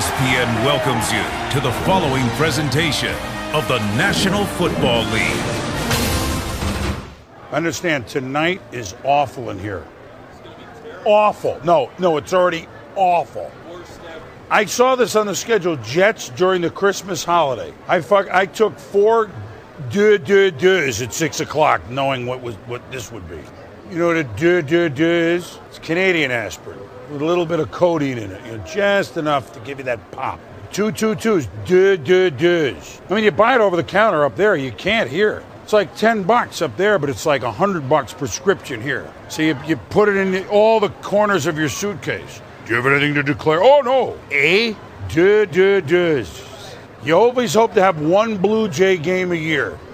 ESPN 0.00 0.64
welcomes 0.64 1.12
you 1.12 1.22
to 1.52 1.60
the 1.60 1.70
following 1.84 2.26
presentation 2.30 3.14
of 3.52 3.68
the 3.68 3.76
National 3.98 4.46
Football 4.46 5.04
League. 5.12 5.44
Understand, 7.52 8.08
tonight 8.08 8.62
is 8.72 8.94
awful 9.04 9.50
in 9.50 9.58
here. 9.58 9.84
Awful. 11.04 11.60
No, 11.64 11.90
no, 11.98 12.16
it's 12.16 12.32
already 12.32 12.66
awful. 12.96 13.52
I 14.48 14.64
saw 14.64 14.96
this 14.96 15.16
on 15.16 15.26
the 15.26 15.36
schedule. 15.36 15.76
Jets 15.76 16.30
during 16.30 16.62
the 16.62 16.70
Christmas 16.70 17.22
holiday. 17.22 17.74
I 17.86 18.00
fuck. 18.00 18.30
I 18.30 18.46
took 18.46 18.78
four 18.78 19.30
deux 19.90 20.16
deux 20.16 20.50
deux 20.50 21.02
at 21.02 21.12
six 21.12 21.40
o'clock, 21.40 21.90
knowing 21.90 22.24
what 22.24 22.40
was 22.40 22.54
what 22.68 22.80
this 22.90 23.12
would 23.12 23.28
be. 23.28 23.42
You 23.90 23.98
know 23.98 24.06
what 24.06 24.16
a 24.16 24.24
deux 24.24 24.62
deux 24.62 24.88
deux 24.88 25.36
is? 25.36 25.58
It's 25.68 25.78
Canadian 25.78 26.30
aspirin 26.30 26.89
with 27.10 27.22
a 27.22 27.24
little 27.24 27.46
bit 27.46 27.60
of 27.60 27.70
codeine 27.70 28.18
in 28.18 28.30
it, 28.30 28.44
you 28.46 28.56
know, 28.56 28.64
just 28.64 29.16
enough 29.16 29.52
to 29.52 29.60
give 29.60 29.78
you 29.78 29.84
that 29.84 30.10
pop. 30.12 30.40
Two 30.72 30.92
two 30.92 31.16
twos, 31.16 31.48
deux 31.66 31.96
deux 31.96 32.30
deux. 32.30 32.76
I 33.08 33.14
mean, 33.14 33.24
you 33.24 33.32
buy 33.32 33.56
it 33.56 33.60
over 33.60 33.76
the 33.76 33.82
counter 33.82 34.24
up 34.24 34.36
there, 34.36 34.54
you 34.54 34.70
can't 34.70 35.10
hear. 35.10 35.42
It's 35.64 35.72
like 35.72 35.96
ten 35.96 36.22
bucks 36.22 36.62
up 36.62 36.76
there, 36.76 36.98
but 36.98 37.10
it's 37.10 37.26
like 37.26 37.42
a 37.42 37.50
hundred 37.50 37.88
bucks 37.88 38.14
prescription 38.14 38.80
here. 38.80 39.12
So 39.28 39.42
you, 39.42 39.58
you 39.66 39.76
put 39.76 40.08
it 40.08 40.16
in 40.16 40.30
the, 40.30 40.48
all 40.48 40.78
the 40.78 40.90
corners 41.02 41.46
of 41.46 41.58
your 41.58 41.68
suitcase. 41.68 42.40
Do 42.64 42.70
you 42.70 42.76
have 42.76 42.86
anything 42.86 43.14
to 43.14 43.22
declare? 43.24 43.60
Oh 43.62 43.80
no, 43.80 44.16
a 44.30 44.76
deux 45.08 45.46
deux 45.46 45.80
deux. 45.80 46.26
You 47.02 47.14
always 47.14 47.54
hope 47.54 47.74
to 47.74 47.82
have 47.82 48.00
one 48.00 48.36
Blue 48.36 48.68
Jay 48.68 48.96
game 48.96 49.32
a 49.32 49.36
year. 49.36 49.78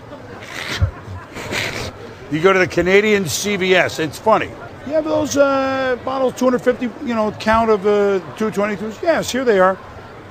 You 2.29 2.43
go 2.43 2.53
to 2.53 2.59
the 2.59 2.67
Canadian 2.67 3.23
CVS. 3.23 4.01
It's 4.01 4.19
funny. 4.19 4.51
You 4.87 4.93
have 4.93 5.05
those 5.05 5.37
uh, 5.37 5.99
bottles, 6.05 6.35
250, 6.35 7.07
you 7.07 7.15
know, 7.15 7.33
count 7.33 7.71
of 7.71 7.85
uh, 7.85 8.21
222s? 8.37 9.03
Yes, 9.03 9.33
here 9.33 9.45
they 9.45 9.59
are. 9.59 9.77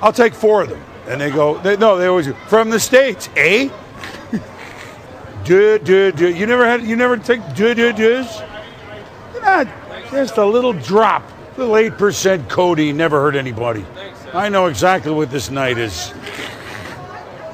I'll 0.01 0.13
take 0.13 0.33
four 0.33 0.61
of 0.61 0.69
them. 0.69 0.81
And 1.07 1.19
they 1.19 1.29
go, 1.29 1.57
they, 1.59 1.75
no, 1.75 1.97
they 1.97 2.07
always 2.07 2.27
go, 2.27 2.33
from 2.47 2.69
the 2.69 2.79
States, 2.79 3.27
eh? 3.35 3.67
duh, 5.43 5.77
duh, 5.79 6.11
duh. 6.11 6.27
You 6.27 6.45
never 6.45 6.65
had, 6.65 6.83
you 6.83 6.95
never 6.95 7.17
take 7.17 7.41
duh, 7.53 7.73
duh, 7.73 7.91
duhs? 7.91 8.47
Not 9.41 9.67
just 10.09 10.37
a 10.37 10.45
little 10.45 10.71
drop, 10.71 11.29
little 11.57 11.75
8% 11.75 12.49
codeine, 12.49 12.95
never 12.95 13.19
hurt 13.19 13.35
anybody. 13.35 13.85
I 14.33 14.47
know 14.47 14.67
exactly 14.67 15.11
what 15.11 15.31
this 15.31 15.49
night 15.51 15.77
is. 15.77 16.13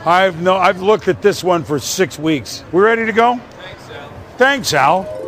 I've 0.06 0.40
no, 0.42 0.56
I've 0.56 0.82
looked 0.82 1.08
at 1.08 1.22
this 1.22 1.44
one 1.44 1.64
for 1.64 1.80
six 1.80 2.18
weeks. 2.18 2.64
We 2.72 2.82
ready 2.82 3.06
to 3.06 3.12
go? 3.12 3.38
Thanks, 3.38 3.90
Al. 3.90 4.14
Thanks, 4.38 4.74
Al. 4.74 5.21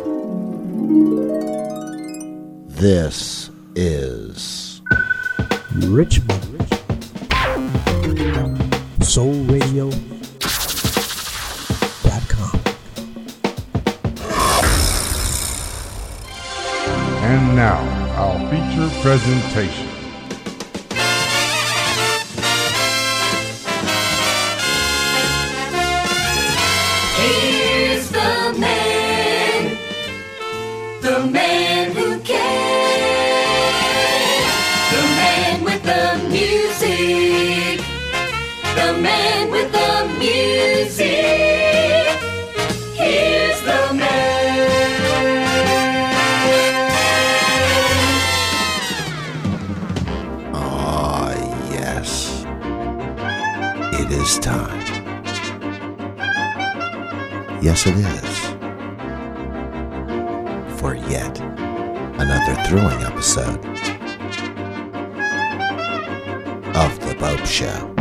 This 2.84 3.48
is 3.74 4.82
Richmond 5.74 6.68
Soul 9.02 9.32
Radio. 9.44 9.88
And 17.24 17.56
now, 17.56 17.80
our 18.18 18.38
feature 18.50 18.90
presentation. 19.00 19.83
Music. 40.24 41.04
Here's 42.94 43.60
the 43.60 43.92
man. 43.92 45.44
Ah, 50.54 51.34
yes. 51.70 52.46
It 54.00 54.10
is 54.12 54.38
time. 54.38 54.80
Yes, 57.60 57.86
it 57.86 57.96
is. 57.96 58.38
For 60.80 60.94
yet 60.94 61.38
another 62.18 62.54
thrilling 62.64 63.02
episode 63.02 63.62
of 66.74 66.98
The 67.00 67.14
Bopst 67.20 67.46
Show. 67.46 67.93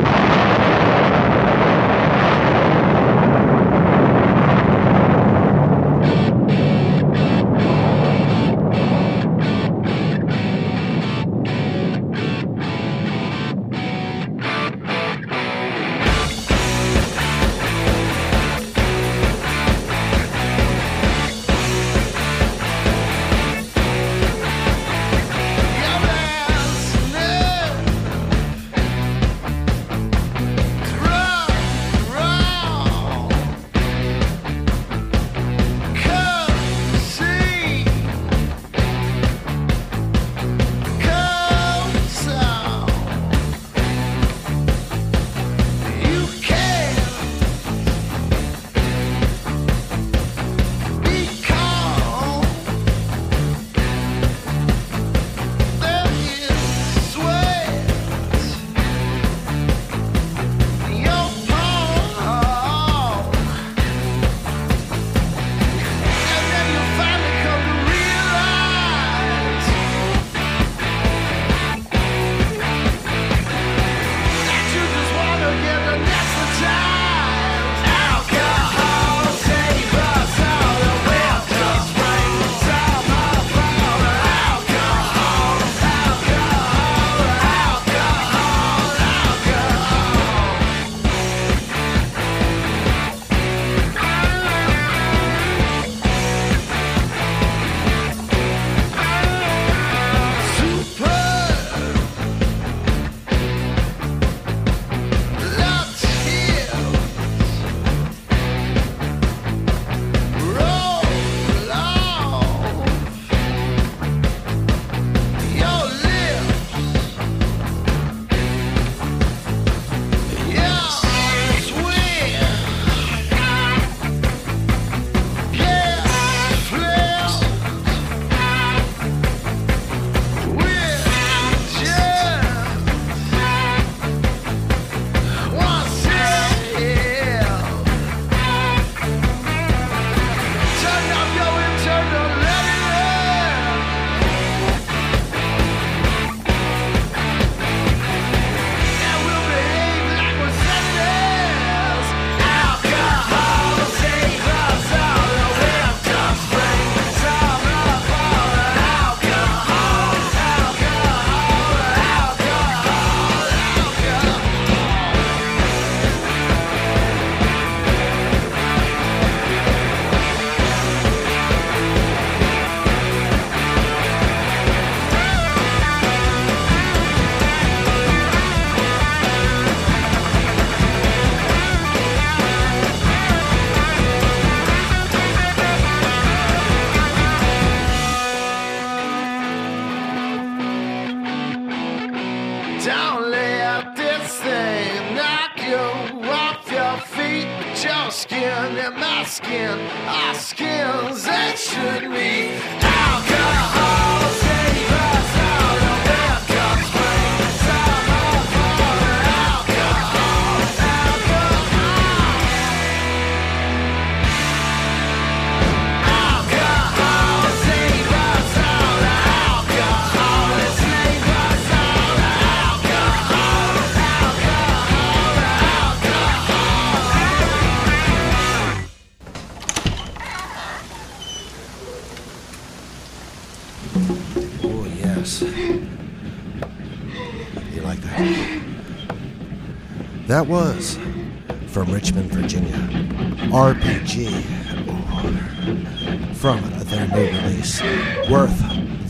From 246.35 246.61
their 246.85 247.07
new 247.09 247.25
release, 247.25 247.81
Worth 248.29 248.57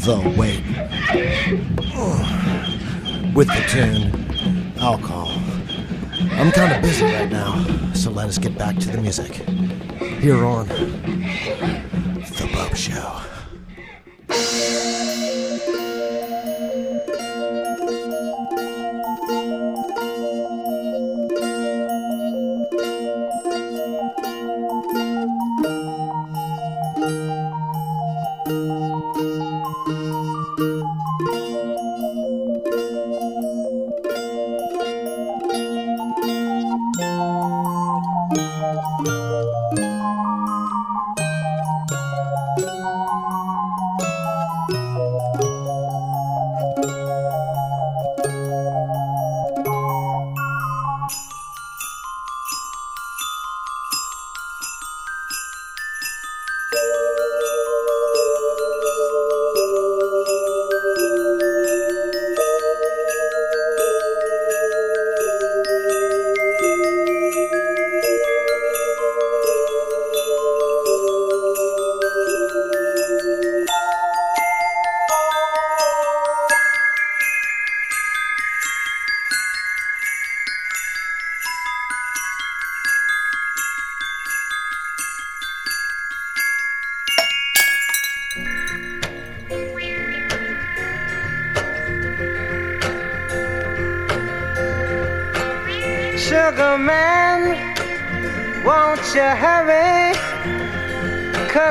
the 0.03 0.17
Wait. 0.35 0.63
With 3.35 3.47
the 3.47 3.63
tune, 3.69 4.73
Alcohol. 4.79 5.39
I'm 6.31 6.51
kind 6.51 6.73
of 6.73 6.81
busy 6.81 7.05
right 7.05 7.29
now, 7.29 7.63
so 7.93 8.09
let 8.09 8.27
us 8.27 8.39
get 8.39 8.57
back 8.57 8.77
to 8.77 8.89
the 8.89 8.97
music. 8.97 9.33
Here 10.19 10.43
on 10.43 10.67
The 10.67 12.49
Bopst 12.51 12.75
Show. 12.75 13.12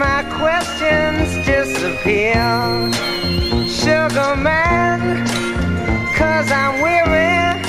my 0.00 0.22
questions 0.40 1.28
disappear. 1.46 2.40
Sugar 3.68 4.34
man, 4.34 5.26
cause 6.16 6.50
I'm 6.50 6.80
weary 6.80 7.60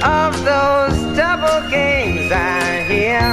of 0.00 0.32
those 0.44 0.96
double 1.16 1.68
games 1.68 2.30
I 2.30 2.84
hear. 2.90 3.26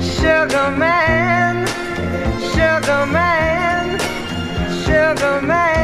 Sugar 0.00 0.70
man, 0.84 1.66
sugar 2.54 3.04
man, 3.18 3.98
sugar 4.82 5.42
man, 5.42 5.83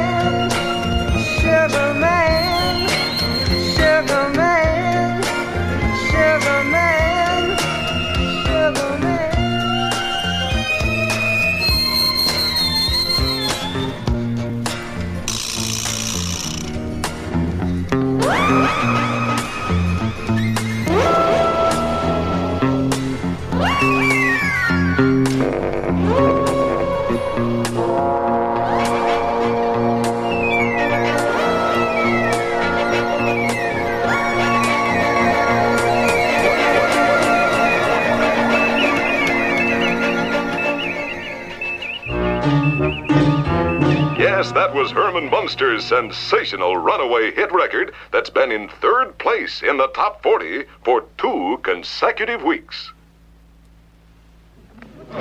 that 45.20 45.30
was 45.30 45.30
Munster's 45.30 45.84
sensational 45.84 46.76
runaway 46.76 47.32
hit 47.32 47.52
record 47.52 47.92
that's 48.12 48.30
been 48.30 48.50
in 48.52 48.68
third 48.68 49.18
place 49.18 49.62
in 49.62 49.76
the 49.76 49.88
top 49.88 50.22
40 50.22 50.64
for 50.84 51.04
two 51.18 51.58
consecutive 51.62 52.42
weeks. 52.42 52.92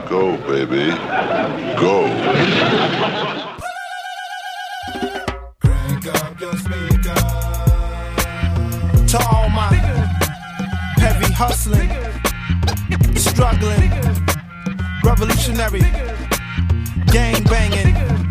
Go, 0.08 0.38
baby. 0.48 0.92
Go. 1.80 2.08
Crank 5.60 6.08
up 6.08 6.40
your 6.40 6.54
speaker. 6.54 7.16
To 9.08 9.28
all 9.32 9.50
my 9.50 9.74
heavy 10.98 11.34
hustling, 11.34 11.90
struggling, 13.16 13.92
revolutionary, 15.04 15.82
gang 17.12 17.44
banging, 17.46 18.30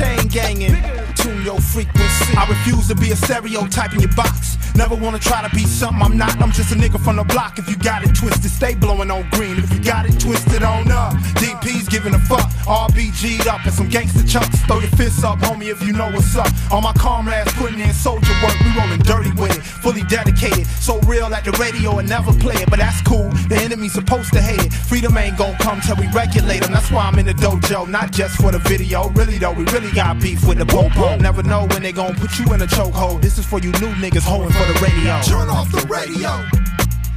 chain 0.00 0.28
ganging. 0.28 0.76
Tune 1.14 1.44
your 1.44 1.60
frequency. 1.60 2.34
I 2.36 2.46
refuse 2.48 2.88
to 2.88 2.94
be 2.94 3.10
a 3.10 3.16
stereotype 3.16 3.92
in 3.92 4.00
your 4.00 4.14
box. 4.14 4.56
Never 4.74 4.94
wanna 4.94 5.18
try 5.18 5.46
to 5.46 5.54
be 5.54 5.64
something 5.64 6.02
I'm 6.02 6.16
not. 6.16 6.40
I'm 6.40 6.52
just 6.52 6.72
a 6.72 6.76
nigga 6.76 6.98
from 7.02 7.16
the 7.16 7.24
block. 7.24 7.58
If 7.58 7.68
you 7.68 7.76
got 7.76 8.04
it 8.04 8.14
twisted, 8.14 8.50
stay 8.50 8.74
blowing 8.74 9.10
on 9.10 9.28
green. 9.30 9.58
If 9.58 9.72
you 9.72 9.80
got 9.82 10.06
it 10.06 10.18
twisted 10.18 10.62
on 10.62 10.90
up, 10.90 11.12
DP's 11.42 11.88
giving 11.88 12.14
a 12.14 12.18
fuck. 12.18 12.48
RBG'd 12.64 13.48
up 13.48 13.64
and 13.64 13.74
some 13.74 13.88
gangster 13.88 14.26
chunks. 14.26 14.60
Throw 14.64 14.78
your 14.78 14.90
fists 14.90 15.24
up, 15.24 15.38
homie, 15.40 15.70
if 15.70 15.82
you 15.82 15.92
know 15.92 16.10
what's 16.10 16.36
up. 16.36 16.48
All 16.70 16.80
my 16.80 16.92
comrades 16.94 17.52
putting 17.54 17.80
in 17.80 17.92
soldier 17.92 18.32
work. 18.42 18.56
We 18.60 18.70
rolling 18.78 19.00
dirty 19.00 19.32
with 19.32 19.56
it, 19.56 19.62
fully 19.62 20.02
dedicated. 20.04 20.66
So 20.66 21.00
real 21.00 21.34
at 21.34 21.44
the 21.44 21.52
radio 21.52 21.98
and 21.98 22.08
never 22.08 22.32
play 22.32 22.54
it, 22.54 22.70
but 22.70 22.78
that's 22.78 23.02
cool. 23.02 23.28
The 23.48 23.56
enemy's 23.56 23.92
supposed 23.92 24.32
to 24.32 24.40
hate 24.40 24.64
it. 24.64 24.72
Freedom 24.72 25.16
ain't 25.18 25.36
gon' 25.36 25.56
come 25.56 25.80
till 25.80 25.96
we 25.96 26.06
regulate 26.12 26.60
them. 26.60 26.72
That's 26.72 26.90
why 26.90 27.06
I'm 27.06 27.18
in 27.18 27.26
the 27.26 27.34
dojo, 27.34 27.88
not 27.88 28.12
just 28.12 28.36
for 28.36 28.52
the 28.52 28.60
video. 28.60 29.08
Really 29.10 29.38
though, 29.38 29.52
we 29.52 29.64
really 29.64 29.89
got 29.92 30.20
beef 30.20 30.46
with 30.46 30.58
the 30.58 30.66
popo. 30.66 31.16
Never 31.16 31.42
know 31.42 31.66
when 31.68 31.82
they 31.82 31.92
gon' 31.92 32.14
put 32.14 32.38
you 32.38 32.52
in 32.52 32.62
a 32.62 32.66
chokehold. 32.66 33.22
This 33.22 33.38
is 33.38 33.46
for 33.46 33.58
you 33.58 33.72
new 33.72 33.92
niggas 34.02 34.22
holding 34.22 34.52
for 34.52 34.66
the 34.72 34.78
radio. 34.80 35.20
Turn 35.22 35.48
off 35.48 35.70
the 35.70 35.84
radio. 35.86 36.30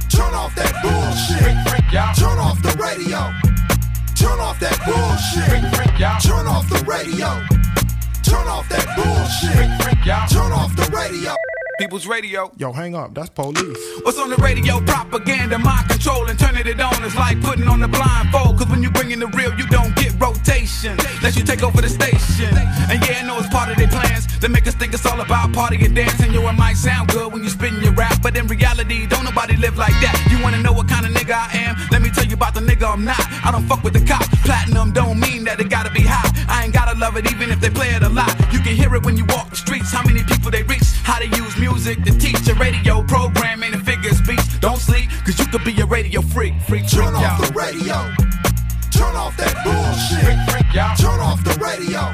Turn 0.08 0.34
off 0.34 0.54
that 0.54 0.74
bullshit. 0.82 1.54
Turn 2.18 2.38
off 2.38 2.62
the 2.62 2.74
radio. 2.78 3.32
Turn 4.14 4.40
off 4.40 4.58
that 4.60 4.78
bullshit. 4.86 5.62
Turn 6.22 6.46
off 6.46 6.68
the 6.68 6.84
radio. 6.84 7.28
Turn 8.22 8.48
off 8.48 8.68
that 8.68 8.86
bullshit. 8.96 9.68
Turn 10.30 10.52
off 10.52 10.74
the 10.76 10.88
radio. 10.90 11.34
People's 11.78 12.06
Radio. 12.06 12.52
Yo, 12.56 12.70
hang 12.72 12.94
up. 12.94 13.14
That's 13.14 13.30
police. 13.30 13.76
What's 14.02 14.16
on 14.18 14.30
the 14.30 14.36
radio? 14.36 14.78
Propaganda, 14.80 15.58
mind 15.58 15.88
control, 15.88 16.24
and 16.28 16.38
turning 16.38 16.66
it 16.68 16.80
on 16.80 17.02
is 17.02 17.16
like 17.16 17.40
putting 17.42 17.66
on 17.66 17.80
the 17.80 17.88
blindfold. 17.88 18.58
Cause 18.58 18.68
when 18.68 18.80
you 18.80 18.90
bring 18.90 19.10
in 19.10 19.18
the 19.18 19.26
real, 19.28 19.52
you 19.58 19.66
don't 19.66 19.94
get 19.96 20.14
rotation. 20.20 20.96
Let 21.20 21.34
you 21.34 21.42
take 21.42 21.64
over 21.64 21.82
the 21.82 21.88
station. 21.88 22.54
And 22.90 23.02
yeah, 23.02 23.22
I 23.22 23.26
know 23.26 23.38
it's 23.38 23.48
part 23.48 23.70
of 23.70 23.76
their 23.76 23.88
plans. 23.88 24.38
They 24.38 24.46
make 24.46 24.68
us 24.68 24.74
think 24.74 24.94
it's 24.94 25.04
all 25.04 25.20
about 25.20 25.52
party 25.52 25.84
and 25.84 25.96
dancing. 25.96 26.32
Yo, 26.32 26.46
it 26.48 26.52
might 26.52 26.76
sound 26.76 27.08
good 27.08 27.32
when 27.32 27.42
you 27.42 27.50
spin 27.50 27.74
your 27.82 27.92
rap, 27.92 28.22
but 28.22 28.36
in 28.36 28.46
reality, 28.46 29.06
don't 29.06 29.24
nobody 29.24 29.56
live 29.56 29.76
like 29.76 29.94
that. 29.98 30.14
You 30.30 30.40
wanna 30.44 30.62
know 30.62 30.72
what 30.72 30.88
kind 30.88 31.04
of 31.04 31.12
nigga 31.12 31.34
I 31.34 31.58
am? 31.58 31.74
Let 31.90 32.02
me 32.02 32.10
tell 32.10 32.24
you 32.24 32.34
about 32.34 32.54
the 32.54 32.60
nigga 32.60 32.86
I'm 32.92 33.04
not. 33.04 33.18
I 33.44 33.50
don't 33.50 33.66
fuck 33.66 33.82
with 33.82 33.94
the 33.94 34.04
cops. 34.06 34.28
Platinum 34.44 34.92
don't 34.92 35.18
mean 35.18 35.42
that 35.44 35.58
it 35.58 35.70
gotta 35.70 35.90
be 35.90 36.02
high. 36.02 36.30
I 36.46 36.64
ain't 36.64 36.74
gotta 36.74 36.96
love 36.98 37.16
it 37.16 37.30
even 37.32 37.50
if 37.50 37.60
they 37.60 37.70
play 37.70 37.88
it 37.88 38.02
a 38.02 38.08
lot. 38.08 38.33
You 38.64 38.70
can 38.70 38.78
hear 38.78 38.94
it 38.94 39.04
when 39.04 39.18
you 39.18 39.26
walk 39.26 39.50
the 39.50 39.56
streets. 39.56 39.92
How 39.92 40.02
many 40.06 40.22
people 40.22 40.50
they 40.50 40.62
reach? 40.62 40.88
How 41.02 41.18
they 41.18 41.26
use 41.26 41.54
music 41.58 42.02
to 42.04 42.18
teach 42.18 42.48
a 42.48 42.54
radio 42.54 43.02
program 43.02 43.62
ain't 43.62 43.74
a 43.74 43.78
figure 43.78 44.08
of 44.08 44.16
speech. 44.16 44.40
Don't 44.58 44.78
sleep, 44.78 45.10
cause 45.26 45.38
you 45.38 45.44
could 45.48 45.62
be 45.64 45.78
a 45.82 45.84
radio 45.84 46.22
freak. 46.22 46.54
Freak, 46.62 46.88
freak, 46.88 47.04
Turn 47.04 47.14
off 47.14 47.40
yo. 47.40 47.44
the 47.44 47.52
radio. 47.52 47.96
Turn 48.88 49.14
off 49.20 49.36
that 49.36 49.52
bullshit. 49.68 50.24
Freak, 50.24 50.40
freak, 50.48 50.72
y'all. 50.72 50.96
Turn 50.96 51.20
off 51.20 51.44
the 51.44 51.52
radio. 51.60 52.08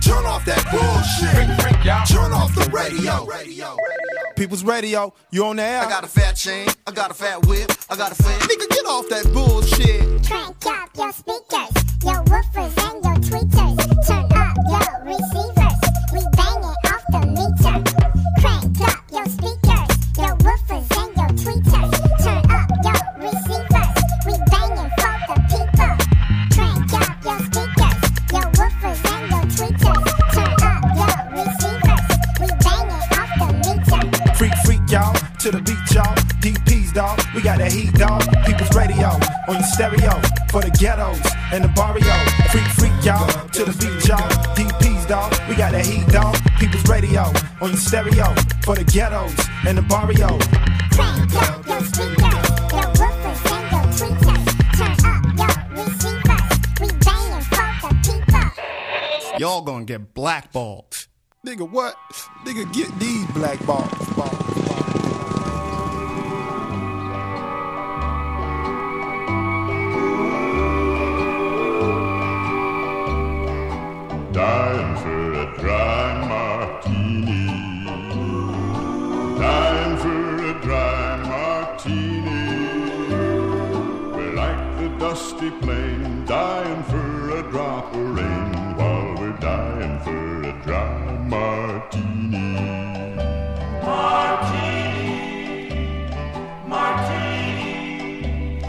Turn 0.00 0.24
off 0.24 0.46
that 0.46 0.64
bullshit. 0.72 1.36
Freak, 1.36 1.60
freak, 1.60 1.84
y'all. 1.84 2.06
Turn 2.06 2.32
off 2.32 2.54
the 2.54 2.64
radio. 2.72 3.26
People's 4.34 4.64
Radio, 4.64 5.12
you 5.30 5.44
on 5.44 5.56
the 5.56 5.64
air? 5.64 5.82
I 5.82 5.88
got 5.90 6.02
a 6.02 6.08
fat 6.08 6.32
chain, 6.32 6.66
I 6.86 6.92
got 6.92 7.10
a 7.10 7.14
fat 7.14 7.44
whip, 7.44 7.70
I 7.90 7.96
got 7.96 8.12
a 8.12 8.14
fat. 8.14 8.40
Nigga, 8.40 8.70
get 8.70 8.86
off 8.86 9.06
that 9.10 9.30
bullshit. 9.34 10.24
Crank 10.24 10.64
up 10.64 10.96
your 10.96 11.12
speakers, 11.12 11.84
your 12.02 12.24
woofers 12.24 12.72
and 12.88 13.04
your 13.04 13.16
tweeters. 13.16 14.06
Turn 14.06 14.27
up 14.70 15.04
receivers. 15.04 15.78
We 16.12 16.20
bang 16.36 16.62
off 16.64 17.04
the 17.10 17.20
meter. 17.36 17.76
Crank 18.40 18.80
up 18.88 19.00
your 19.10 19.26
speakers, 19.26 19.90
your 20.18 20.34
woofers 20.44 20.86
and 20.98 21.10
your 21.18 21.30
tweeters. 21.40 21.90
Turn 22.22 22.42
up 22.50 22.68
your 22.86 23.00
receivers. 23.24 23.94
We 24.26 24.34
banging 24.50 24.90
for 24.98 25.16
the 25.28 25.36
people. 25.52 25.94
Crank 26.54 26.92
up 27.00 27.14
your 27.24 27.40
speakers, 27.48 27.98
your 28.32 28.48
woofers 28.58 29.00
and 29.12 29.24
your 29.32 29.44
tweeters. 29.56 30.04
Turn 30.34 30.54
up 30.68 30.82
your 31.00 31.16
receivers. 31.38 32.04
We 32.40 32.48
banging 32.64 33.04
off 33.20 33.30
the 33.40 33.48
meter. 33.64 34.02
Freak, 34.34 34.54
freak, 34.64 34.84
y'all. 34.90 35.14
To 35.38 35.50
the 35.52 35.60
beat, 35.62 35.77
dog. 36.98 37.20
We 37.32 37.42
got 37.42 37.58
that 37.58 37.70
heat, 37.70 37.92
dog. 37.94 38.26
People's 38.44 38.74
radio 38.74 39.10
on 39.46 39.54
your 39.54 39.70
stereo 39.70 40.18
for 40.50 40.62
the 40.66 40.70
ghettos 40.82 41.20
and 41.54 41.62
the 41.62 41.68
barrio. 41.68 42.16
Freak, 42.50 42.66
freak, 42.74 42.96
y'all. 43.06 43.28
To 43.54 43.62
the 43.70 43.74
beat, 43.78 44.08
y'all. 44.08 44.26
DP's, 44.58 45.06
dog. 45.06 45.30
We 45.48 45.54
got 45.54 45.70
that 45.72 45.86
heat, 45.86 46.08
dog. 46.08 46.34
People's 46.58 46.88
radio 46.88 47.30
on 47.62 47.70
your 47.70 47.78
stereo 47.78 48.34
for 48.64 48.74
the 48.74 48.82
ghettos 48.82 49.32
and 49.64 49.78
the 49.78 49.82
barrio. 49.82 50.26
Crank 50.90 51.34
up 51.38 51.62
your 51.70 51.82
speakers, 51.86 52.46
your 52.74 52.88
woofers 52.98 53.42
and 53.54 53.64
your 53.70 53.86
tweeters. 53.94 54.46
Turn 54.78 54.98
up 55.14 55.22
your 55.38 55.54
receivers. 55.86 56.50
We 56.82 56.88
banging 57.06 57.46
for 57.46 57.94
the 57.94 58.10
people. 58.10 59.38
Y'all 59.38 59.62
gonna 59.62 59.84
get 59.84 60.14
blackballed. 60.14 61.06
Nigga, 61.46 61.70
what? 61.70 61.94
Nigga, 62.44 62.66
get 62.74 62.90
these 62.98 63.24
blackballs. 63.26 64.16
balls. 64.16 65.07
Dying 74.48 74.96
for 74.96 75.24
a 75.44 75.46
dry 75.58 76.08
martini. 76.26 77.46
Dying 79.38 79.96
for 79.98 80.22
a 80.50 80.54
dry 80.62 81.04
martini. 81.32 82.46
We're 84.16 84.34
like 84.42 84.62
the 84.78 84.88
dusty 84.98 85.50
plain, 85.50 86.24
dying 86.24 86.82
for 86.84 87.08
a 87.40 87.42
drop 87.50 87.94
of 87.94 88.06
rain 88.16 88.54
while 88.78 89.10
we're 89.18 89.36
dying 89.36 90.00
for 90.00 90.42
a 90.44 90.52
dry 90.64 90.96
martini. 91.34 92.54
Martini. 93.84 95.28
Martini. 96.66 98.62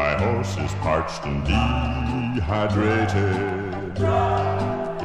My 0.00 0.12
horse 0.22 0.54
is 0.58 0.72
parched 0.74 1.24
and 1.24 1.44
dehydrated. 2.36 3.68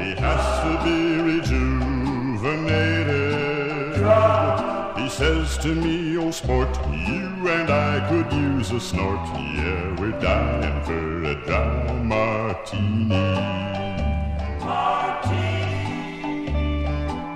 He 0.03 0.11
has 0.15 0.45
to 0.63 0.71
be 0.83 0.99
rejuvenated. 1.31 1.63
He 4.97 5.07
says 5.09 5.57
to 5.59 5.73
me, 5.73 6.17
oh 6.17 6.29
sport, 6.31 6.67
you 6.91 7.47
and 7.47 7.69
I 7.69 8.05
could 8.09 8.29
use 8.33 8.71
a 8.71 8.81
snort. 8.81 9.25
Yeah, 9.37 9.95
we're 9.97 10.19
dying 10.19 10.83
for 10.83 11.23
a 11.23 11.35
dry 11.45 11.93
martini. 12.03 13.15
Martini. 14.59 15.69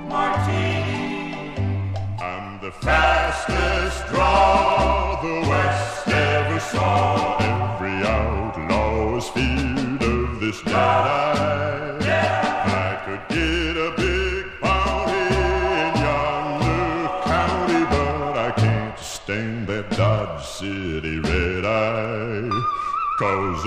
Martini. 0.09 1.93
I'm 2.19 2.59
the 2.59 2.71
fastest 2.71 4.07
draw 4.07 5.21
the 5.21 5.47
West 5.49 6.07
ever 6.09 6.59
saw. 6.59 7.37
Every 7.39 8.05
outlaw 8.05 9.15
is 9.15 9.29
feared 9.29 10.03
of 10.03 10.41
this 10.41 10.61
dead 10.63 11.96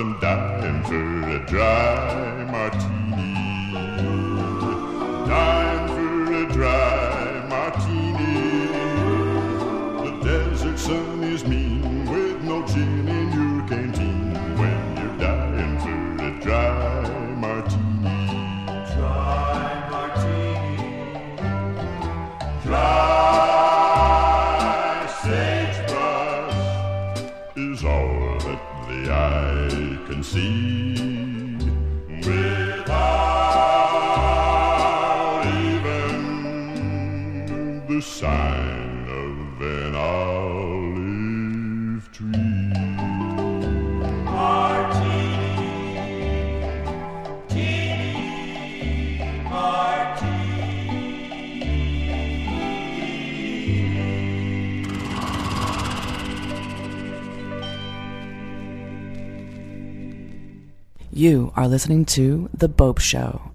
Cause 0.00 0.24
I'm 0.24 0.82
for 0.84 1.28
a 1.28 1.46
dry 1.46 2.44
martini. 2.50 3.34
Dying 5.28 5.88
for 5.88 6.32
a 6.32 6.52
dry 6.54 7.46
martini. 7.50 8.68
The 10.02 10.12
desert 10.24 10.78
sun 10.78 11.22
is 11.24 11.44
mean 11.44 11.59
are 61.60 61.68
listening 61.68 62.06
to 62.06 62.48
The 62.54 62.70
Bopst 62.70 63.00
Show. 63.00 63.49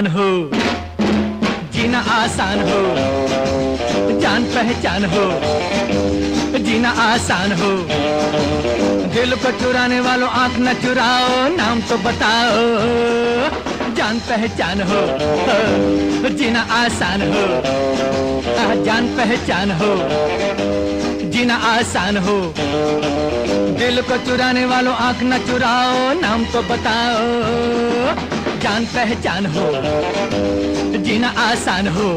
पहचान 0.00 0.12
हो। 0.16 0.50
जीना 1.72 1.98
आसान 2.00 2.60
हो। 2.60 4.20
जान 4.20 4.44
पहचान 4.44 5.04
हो। 5.04 5.24
जीना 6.58 6.90
आसान 6.90 7.52
हो। 7.52 7.72
दिल 9.14 9.34
को 9.34 9.50
चुराने 9.50 10.00
वालों 10.00 10.28
आँख 10.28 10.52
न 10.58 10.72
चुराओ, 10.74 11.28
नाम 11.56 11.80
तो 11.80 11.96
बताओ। 11.98 12.62
जान 13.94 14.18
पहचान 14.20 14.80
हो। 14.80 15.02
जीना 16.30 16.62
आसान 16.72 17.20
हो, 17.28 17.44
जान 18.84 19.08
पहचान 19.16 19.70
हो। 19.72 19.92
जीना 21.30 21.56
आसान 21.74 22.16
हो। 22.16 22.40
दिल 23.78 24.02
को 24.02 24.16
चुराने 24.16 24.64
वालों 24.64 24.94
आँख 24.94 25.22
न 25.22 25.38
चुराओ, 25.38 26.20
नाम 26.20 26.44
तो 26.44 26.62
बताओ। 26.62 28.39
जान 28.62 28.84
पहचान 28.94 29.46
हो 29.54 29.66
जीना 31.04 31.28
आसान 31.42 31.88
हो। 31.96 32.08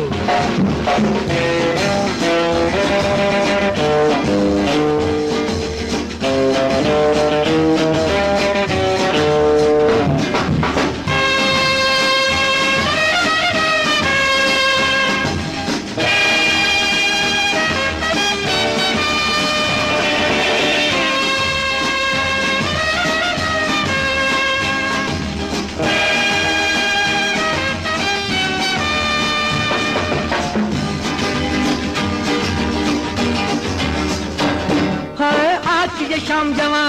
शाम 36.27 36.53
जवा, 36.53 36.83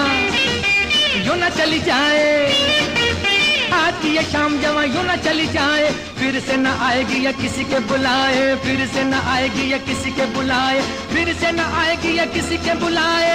यूँ 1.25 1.35
न 1.37 1.49
चली 1.57 1.79
जाए। 1.79 2.23
की 4.01 4.15
ये 4.15 4.21
शाम 4.23 4.57
जवा, 4.61 4.83
यूँ 4.83 5.03
न 5.03 5.15
चली 5.15 5.45
जाए। 5.47 5.89
फिर 6.19 6.39
से 6.39 6.57
न 6.57 6.67
आएगी 6.67 7.25
या 7.25 7.31
किसी 7.31 7.63
के 7.63 7.79
बुलाए, 7.79 8.55
फिर 8.55 8.85
से 8.87 9.03
न 9.03 9.13
आएगी 9.13 9.71
या 9.71 9.77
किसी 9.87 10.11
के 10.11 10.25
बुलाए, 10.33 10.81
फिर 11.13 11.33
से 11.33 11.51
न 11.51 11.59
आएगी 11.81 12.17
या 12.17 12.25
किसी 12.25 12.57
के 12.57 12.73
बुलाए। 12.75 13.33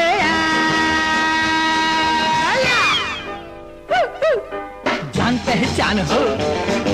जान 5.16 5.38
पहचान 5.38 5.98
हो 6.00 6.89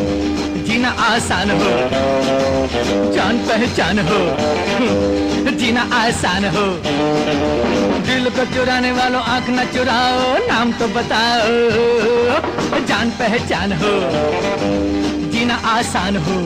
जीना 0.87 1.03
आसान 1.03 1.51
हो। 1.51 1.70
जान 3.12 3.38
पहचान 3.38 3.99
हो। 3.99 4.18
जीना 5.51 5.83
आसान 5.92 6.44
हो। 6.44 6.66
दिल 8.07 8.31
को 8.31 8.44
चुराने 8.55 8.92
वालों 8.92 9.22
आँख 9.22 9.51
न 9.51 9.64
चुराओ, 9.75 10.37
नाम 10.46 10.72
तो 10.72 10.88
बताओ। 10.88 11.51
जान 12.87 13.11
पहचान 13.11 13.72
हो। 13.72 13.94
जीना 15.33 15.57
आसान 15.75 16.16
हो। 16.16 16.38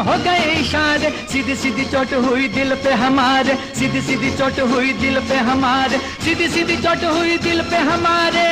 हो 0.00 0.16
गए 0.24 0.52
इशारे। 0.54 1.10
सीधी 1.32 1.54
सीधी 1.56 1.84
चोट 1.84 2.12
हुई 2.24 2.48
दिल 2.48 2.74
पे 2.84 2.92
हमारे। 3.02 3.54
सीधी 3.78 4.00
सीधी 4.02 4.30
चोट 4.36 4.60
हुई 4.70 4.92
दिल 5.00 5.20
पे 5.28 5.36
हमारे। 5.48 5.98
सीधी 6.24 6.48
सीधी 6.48 6.76
चोट 6.76 7.04
हुई 7.06 7.36
दिल 7.38 7.62
पे 7.70 7.76
हमारे। 7.90 8.48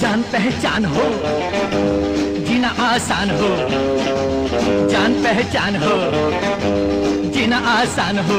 जान 0.00 0.22
पहचान 0.32 0.84
हो, 0.86 1.04
जीना 2.46 2.68
आसान 2.80 3.30
हो। 3.30 3.48
जान 4.90 5.14
पहचान 5.24 5.76
हो, 5.76 5.94
जीना 7.34 7.58
आसान 7.70 8.18
हो। 8.18 8.38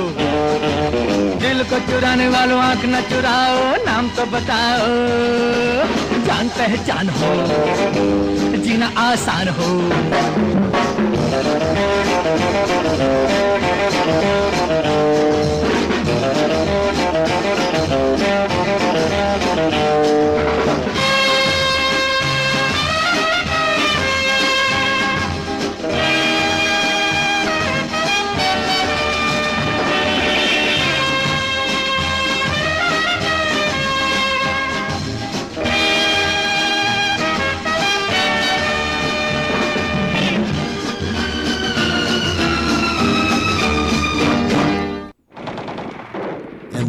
दिल 1.41 1.63
को 1.63 1.79
चुराने 1.87 2.27
वालों 2.29 2.59
आँख 2.61 2.85
न 2.85 3.01
चुराओ, 3.09 3.59
नाम 3.85 4.09
तो 4.09 4.25
बताओ। 4.27 4.87
जान 6.27 6.47
पहचान 6.57 7.09
हो 7.17 7.29
जीना 8.65 8.87
आसान 8.97 9.47
हो। 9.57 9.69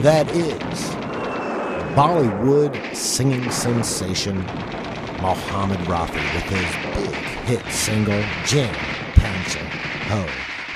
That 0.09 0.35
is 0.35 0.81
Bollywood 1.95 2.97
singing 2.97 3.51
sensation 3.51 4.39
Mohammed 5.21 5.81
Rafi 5.81 6.25
with 6.33 6.45
his 6.45 6.97
big 6.97 7.15
hit 7.45 7.67
single 7.71 8.23
Jaan 8.49 8.73
Pehchaan 9.13 9.69
Ho. 10.09 10.27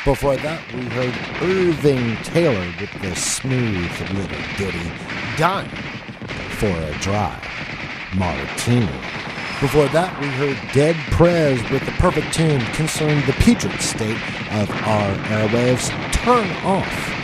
Before 0.04 0.36
that, 0.36 0.60
we 0.74 0.82
heard 0.82 1.14
Irving 1.40 2.14
Taylor 2.24 2.74
with 2.78 2.92
the 3.00 3.16
smooth 3.16 3.90
little 4.10 4.42
ditty 4.58 4.92
Dying 5.38 5.70
for 6.58 6.66
a 6.66 6.92
Dry 7.00 7.34
Martini. 8.14 9.00
Before 9.62 9.88
that, 9.88 10.14
we 10.20 10.26
heard 10.26 10.58
Dead 10.74 10.94
Prez 11.10 11.58
with 11.70 11.86
the 11.86 11.92
perfect 11.92 12.34
tune 12.34 12.60
concerning 12.74 13.24
the 13.24 13.32
putrid 13.40 13.80
state 13.80 14.20
of 14.60 14.70
our 14.70 15.14
airwaves. 15.32 15.88
Turn 16.12 16.50
off 16.66 17.21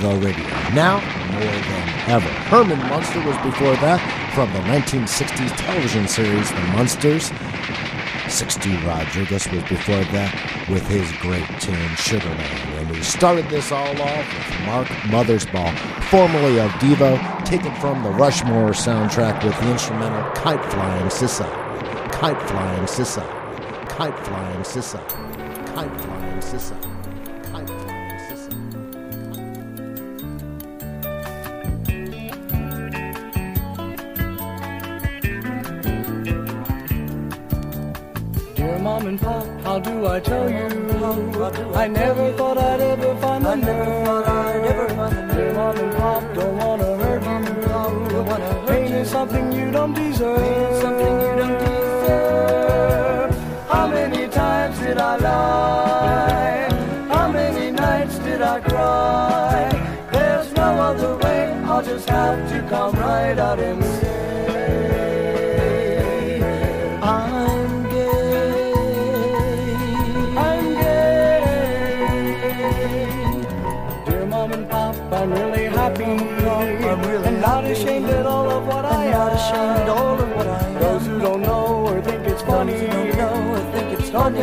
the 0.00 0.14
radio. 0.16 0.44
Now, 0.74 1.00
more 1.32 1.40
than 1.40 1.88
ever. 2.10 2.28
Herman 2.50 2.78
Munster 2.88 3.20
was 3.26 3.36
before 3.38 3.76
that 3.76 4.00
from 4.34 4.52
the 4.52 4.60
1960s 4.60 5.56
television 5.56 6.08
series 6.08 6.50
The 6.50 6.60
Munsters. 6.72 7.30
Sixto 8.26 8.84
Rodriguez 8.86 9.48
was 9.50 9.62
before 9.64 10.04
that. 10.12 10.56
with 10.68 10.86
his 10.88 11.10
great 11.20 11.46
tune 11.60 11.94
Sugar 11.96 12.28
Man. 12.28 12.78
And 12.78 12.90
we 12.90 13.00
started 13.02 13.48
this 13.48 13.70
all 13.70 14.02
off 14.02 14.34
with 14.34 14.66
Mark 14.66 14.88
Mothersbaugh, 15.12 16.02
formerly 16.04 16.58
of 16.58 16.70
Devo, 16.72 17.44
taken 17.44 17.72
from 17.76 18.02
the 18.02 18.10
Rushmore 18.10 18.70
soundtrack 18.70 19.44
with 19.44 19.58
the 19.60 19.70
instrumental 19.70 20.28
Kite 20.32 20.64
Flying 20.72 21.10
Society. 21.10 22.10
Kite 22.10 22.40
Flying 22.48 22.86
Society. 22.86 23.86
Kite 23.88 24.18
Flying 24.26 24.64
Society. 24.64 25.14
Kite 25.72 26.00
Flying 26.00 26.40
Society. 26.42 26.95
I 41.54 41.86
never 41.86 42.32
thought 42.32 42.45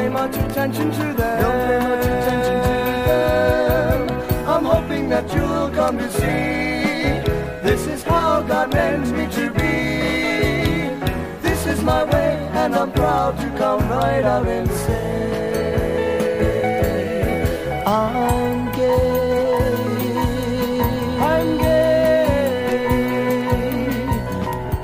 it's 0.06 0.14
don't 0.14 0.32
pay 0.32 0.38
much 0.38 0.52
attention 0.52 0.92
to 0.92 1.14
them. 1.14 1.42
Don't 1.42 1.68
pay 1.68 1.80
much 1.80 2.06
attention 2.06 2.62
to 2.62 2.68
them. 3.08 4.10
I'm 4.48 4.66
hoping 4.66 5.10
that 5.10 5.34
you'll 5.34 5.70
come 5.70 5.98
to 5.98 6.10
see. 6.12 6.24
This 7.64 7.88
is 7.88 8.04
how 8.04 8.42
God 8.42 8.74
meant 8.74 9.12
me 9.12 9.28
to 9.28 9.50
be. 9.52 9.62
This 11.42 11.66
is 11.68 11.82
my 11.82 12.04
way, 12.04 12.50
and 12.54 12.76
I'm 12.76 12.92
proud 12.92 13.38
to 13.40 13.50
come 13.58 13.90
right 13.90 14.24
out 14.24 14.48
and 14.48 14.70
say 14.70 15.14
I'm 17.86 18.72
gay. 18.72 19.94
I'm 21.20 21.58
gay. 21.58 22.44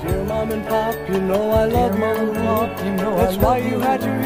Dear 0.01 0.23
mom 0.25 0.51
and 0.51 0.65
pop, 0.67 0.95
you 1.09 1.19
know 1.21 1.51
I 1.51 1.65
love 1.65 1.97
mom 1.99 2.17
and 2.17 2.35
pop. 2.35 2.85
You 2.85 2.91
know 2.91 3.17
That's 3.17 3.37
why 3.37 3.57
you 3.57 3.79
had 3.79 4.01
to 4.01 4.07
hear 4.07 4.07
it 4.07 4.17
from 4.17 4.18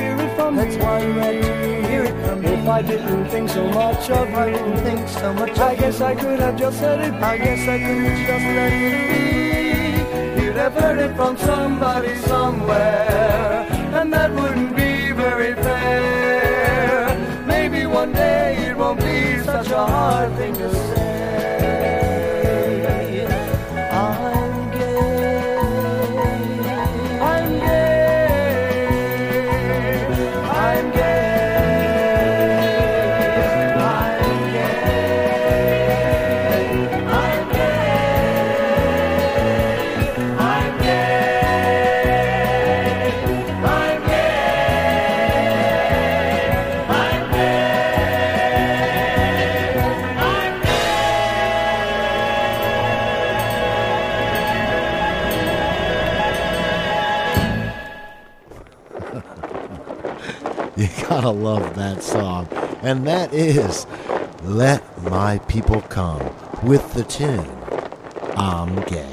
That's 0.56 0.76
me. 0.76 0.82
Why 0.84 1.00
you 1.02 1.14
had 1.14 1.36
it 1.36 2.26
from. 2.26 2.46
If 2.46 2.68
I 2.68 2.82
didn't 2.82 3.26
think 3.30 3.50
so 3.50 3.68
much 3.68 4.10
of 4.10 4.30
you, 4.30 4.36
I 4.36 4.52
didn't 4.52 4.78
think 4.78 5.08
so 5.10 5.34
much. 5.34 5.60
I 5.60 5.76
guess 5.76 6.02
I 6.02 6.16
could 6.16 6.40
have 6.40 6.58
just 6.58 6.80
said 6.80 7.00
it. 7.02 7.14
I 7.22 7.38
guess 7.38 7.68
I 7.68 7.78
could 7.80 8.04
have 8.08 8.28
just 8.28 8.46
let 8.58 8.74
it 8.74 10.38
be. 10.38 10.44
You'd 10.44 10.56
have 10.56 10.74
heard 10.74 11.00
it 11.00 11.16
from 11.16 11.38
somebody 11.38 12.16
somewhere, 12.16 13.68
and 13.94 14.14
that 14.14 14.32
wouldn't 14.34 14.76
be 14.76 15.12
very 15.12 15.54
fair. 15.56 17.18
Maybe 17.46 17.86
one 17.86 18.14
day 18.14 18.56
it 18.68 18.78
won't 18.78 19.00
be 19.00 19.40
such 19.40 19.70
a 19.72 19.86
hard 19.86 20.36
thing 20.36 20.54
to 20.56 20.74
say. 20.74 20.83
Love 61.44 61.76
that 61.76 62.02
song. 62.02 62.48
And 62.82 63.06
that 63.06 63.34
is 63.34 63.86
Let 64.44 64.82
My 65.04 65.40
People 65.40 65.82
Come 65.82 66.34
with 66.64 66.94
the 66.94 67.04
tune 67.04 67.52
I'm 68.38 68.82
Gay. 68.84 69.13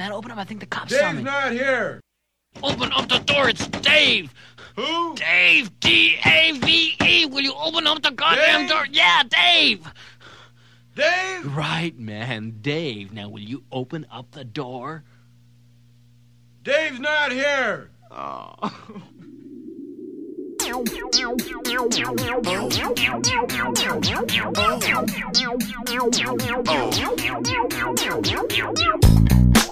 Man. 0.00 0.12
Open 0.12 0.30
up. 0.30 0.38
I 0.38 0.44
think 0.44 0.60
the 0.60 0.66
cops 0.66 0.96
saw 0.96 1.08
Dave's 1.08 1.18
me. 1.18 1.24
not 1.24 1.52
here. 1.52 2.00
Open 2.62 2.90
up 2.92 3.08
the 3.08 3.18
door. 3.18 3.50
It's 3.50 3.66
Dave. 3.68 4.32
Who? 4.76 5.14
Dave. 5.14 5.78
D 5.80 6.16
A 6.24 6.52
V 6.52 6.96
E. 7.04 7.26
Will 7.26 7.42
you 7.42 7.54
open 7.54 7.86
up 7.86 8.02
the 8.02 8.10
goddamn 8.10 8.62
Dave? 8.62 8.70
door? 8.70 8.86
Yeah, 8.90 9.22
Dave. 9.28 9.86
Dave? 10.96 11.54
Right, 11.54 11.98
man. 11.98 12.56
Dave. 12.62 13.12
Now, 13.12 13.28
will 13.28 13.42
you 13.42 13.62
open 13.70 14.06
up 14.10 14.30
the 14.30 14.44
door? 14.44 15.04
Dave's 16.62 16.98
not 16.98 17.30
here. 17.32 17.90
Oh. 18.10 18.54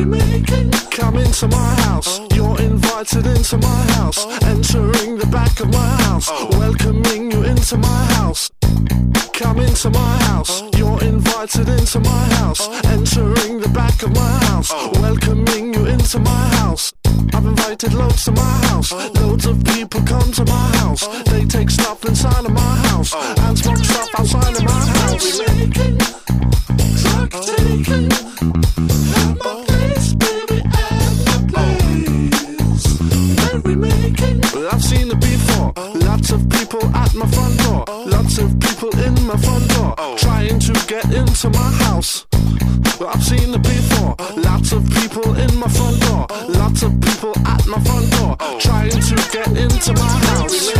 Come 0.00 1.18
into 1.18 1.46
my 1.48 1.74
house, 1.82 2.20
you're 2.34 2.58
invited 2.58 3.26
into 3.26 3.58
my 3.58 3.82
house. 3.92 4.24
Entering 4.44 5.18
the 5.18 5.26
back 5.26 5.60
of 5.60 5.70
my 5.70 5.90
house, 6.04 6.30
welcoming 6.52 7.30
you 7.30 7.42
into 7.42 7.76
my 7.76 8.04
house. 8.14 8.50
Come 9.34 9.58
into 9.58 9.90
my 9.90 10.16
house, 10.24 10.62
you're 10.78 11.02
invited 11.04 11.68
into 11.68 12.00
my 12.00 12.24
house. 12.36 12.66
Entering 12.86 13.60
the 13.60 13.68
back 13.74 14.02
of 14.02 14.14
my 14.14 14.38
house, 14.46 14.72
welcoming 15.00 15.74
you 15.74 15.84
into 15.84 16.18
my 16.18 16.48
house. 16.56 16.94
I've 17.34 17.44
invited 17.44 17.92
loads 17.92 18.24
to 18.24 18.32
my 18.32 18.56
house. 18.68 18.92
Loads 18.92 19.44
of 19.44 19.62
people 19.64 20.00
come 20.04 20.32
to 20.32 20.44
my 20.46 20.76
house. 20.78 21.06
They 21.26 21.44
take 21.44 21.68
stuff 21.68 22.02
inside 22.06 22.46
of 22.46 22.52
my 22.52 22.76
house 22.88 23.12
and 23.14 23.58
smoke 23.58 23.84
stuff 23.84 24.08
outside 24.18 24.56
of 24.56 24.64
my 24.64 24.86
house. 24.96 25.38
Drug 27.02 27.30
taking 27.30 28.10
at 28.12 29.59
my 33.76 33.88
place, 33.88 34.00
baby, 34.00 34.20
at 34.20 34.34
my 34.34 34.40
place. 34.40 34.40
Merry 34.40 34.40
making. 34.40 34.68
I've 34.72 34.82
seen 34.82 35.10
it 35.10 35.20
before. 35.20 35.72
Lots 35.94 36.30
of 36.30 36.48
people 36.48 36.84
at 36.94 37.14
my 37.14 37.26
front 37.26 37.58
door. 37.58 37.84
Lots 38.06 38.38
of 38.38 38.58
people 38.60 38.90
in 39.00 39.14
my 39.26 39.36
front 39.36 39.68
door. 39.70 39.94
Oh. 39.98 40.16
Trying 40.16 40.58
to 40.60 40.72
get 40.86 41.04
into 41.12 41.50
my 41.50 41.70
house. 41.84 42.26
I've 43.00 43.22
seen 43.22 43.54
it 43.54 43.62
before. 43.62 44.14
Lots 44.36 44.72
of 44.72 44.84
people 44.90 45.34
in 45.34 45.56
my 45.56 45.68
front 45.68 46.00
door. 46.02 46.26
Lots 46.48 46.82
of 46.82 47.00
people 47.00 47.32
at 47.46 47.66
my 47.66 47.80
front 47.80 48.10
door. 48.12 48.36
Oh. 48.40 48.58
Trying 48.60 48.90
to 48.90 49.16
get 49.32 49.48
into 49.56 49.92
my 49.94 50.08
house. 50.26 50.70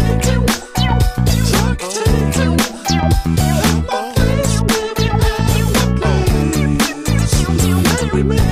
We're 8.13 8.51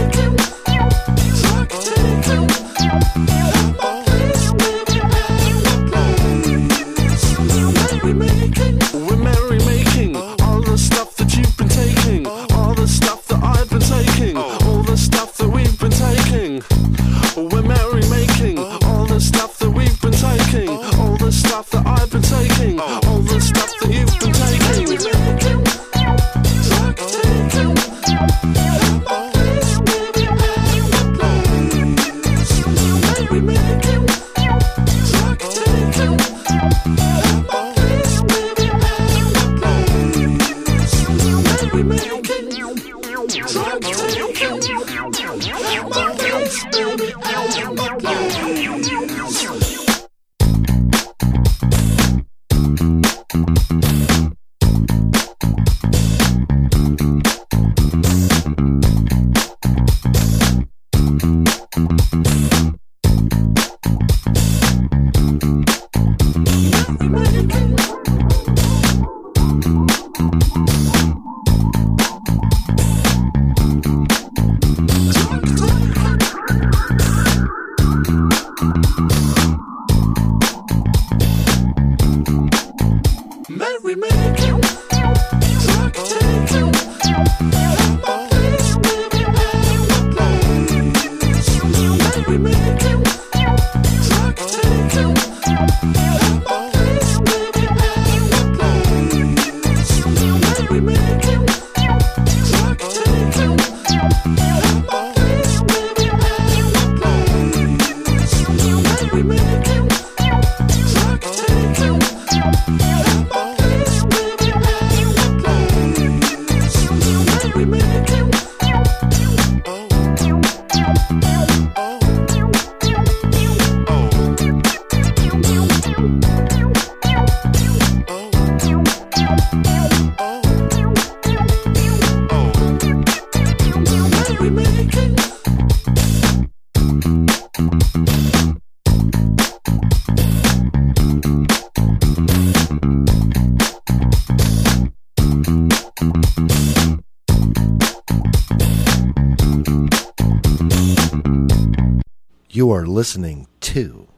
listening 152.98 153.46
to 153.60 154.08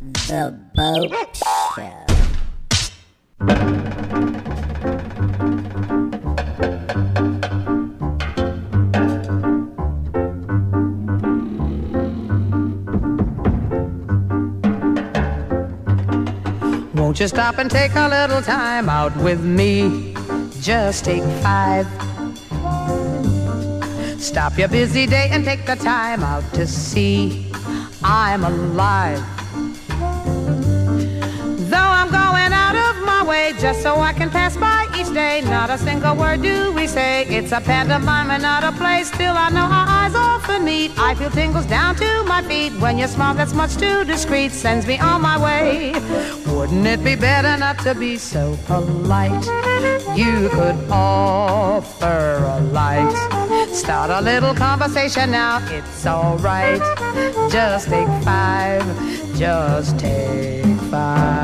The 0.00 0.58
Bopst 0.74 1.44
Show. 1.76 1.92
Won't 16.94 17.20
you 17.20 17.28
stop 17.28 17.58
and 17.58 17.70
take 17.70 17.94
a 17.94 18.08
little 18.08 18.40
time 18.40 18.88
out 18.88 19.14
with 19.18 19.44
me? 19.44 20.14
Just 20.62 21.04
take 21.04 21.22
five. 21.42 21.86
Stop 24.18 24.56
your 24.56 24.68
busy 24.68 25.06
day 25.06 25.28
and 25.30 25.44
take 25.44 25.66
the 25.66 25.76
time 25.76 26.22
out 26.22 26.42
to 26.54 26.66
see 26.66 27.53
I'm 28.06 28.44
alive. 28.44 29.18
Though 31.70 31.90
I'm 31.98 32.10
going 32.10 32.52
out 32.52 32.76
of 32.76 33.02
my 33.02 33.24
way 33.26 33.54
just 33.58 33.80
so 33.80 33.98
I 33.98 34.12
can 34.12 34.28
pass 34.28 34.58
by 34.58 34.86
each 34.94 35.10
day, 35.14 35.40
not 35.40 35.70
a 35.70 35.78
single 35.78 36.14
word 36.14 36.42
do 36.42 36.70
we 36.72 36.86
say. 36.86 37.24
It's 37.24 37.52
a 37.52 37.62
pantomime 37.62 38.30
and 38.30 38.42
not 38.42 38.62
a 38.62 38.72
play. 38.72 39.04
Still, 39.04 39.34
I 39.34 39.48
know 39.48 39.64
our 39.64 39.88
eyes 39.88 40.14
often 40.14 40.66
meet. 40.66 40.92
I 40.98 41.14
feel 41.14 41.30
tingles 41.30 41.64
down 41.64 41.96
to 41.96 42.24
my 42.24 42.42
feet 42.42 42.74
when 42.74 42.98
your 42.98 43.08
smile 43.08 43.32
that's 43.32 43.54
much 43.54 43.78
too 43.78 44.04
discreet 44.04 44.52
sends 44.52 44.86
me 44.86 44.98
on 44.98 45.22
my 45.22 45.42
way. 45.42 45.92
Wouldn't 46.46 46.86
it 46.86 47.02
be 47.02 47.16
better 47.16 47.56
not 47.56 47.78
to 47.84 47.94
be 47.94 48.18
so 48.18 48.58
polite? 48.66 49.46
You 50.14 50.50
could 50.50 50.76
offer 50.90 52.36
a 52.44 52.60
light. 52.60 53.23
Start 53.74 54.10
a 54.10 54.20
little 54.20 54.54
conversation 54.54 55.32
now, 55.32 55.58
it's 55.68 56.06
alright. 56.06 56.80
Just 57.50 57.88
take 57.88 58.06
five, 58.22 58.84
just 59.36 59.98
take 59.98 60.64
five. 60.92 61.43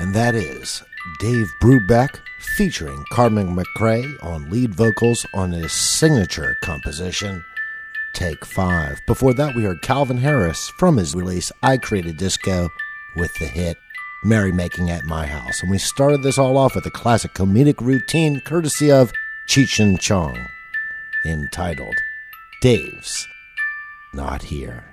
And 0.00 0.12
that 0.12 0.34
is 0.34 0.82
Dave 1.20 1.46
Brubeck 1.62 2.18
featuring 2.56 3.04
Carmen 3.12 3.56
McRae 3.56 4.24
on 4.24 4.50
lead 4.50 4.74
vocals 4.74 5.24
on 5.32 5.52
his 5.52 5.70
signature 5.70 6.56
composition, 6.62 7.44
Take 8.12 8.44
Five. 8.44 9.00
Before 9.06 9.34
that, 9.34 9.54
we 9.54 9.62
heard 9.62 9.82
Calvin 9.82 10.18
Harris 10.18 10.68
from 10.78 10.96
his 10.96 11.14
release 11.14 11.52
I 11.62 11.76
Created 11.76 12.16
Disco 12.16 12.68
with 13.14 13.32
the 13.38 13.46
hit 13.46 13.76
Merrymaking 14.26 14.90
at 14.90 15.04
My 15.04 15.26
House. 15.26 15.62
And 15.62 15.70
we 15.70 15.78
started 15.78 16.22
this 16.22 16.36
all 16.36 16.58
off 16.58 16.74
with 16.74 16.84
a 16.86 16.90
classic 16.90 17.32
comedic 17.34 17.80
routine 17.80 18.40
courtesy 18.40 18.90
of 18.90 19.12
Cheech 19.48 19.78
and 19.78 20.00
Chong 20.00 20.48
entitled 21.24 21.94
Dave's 22.60 23.28
Not 24.12 24.42
Here. 24.42 24.84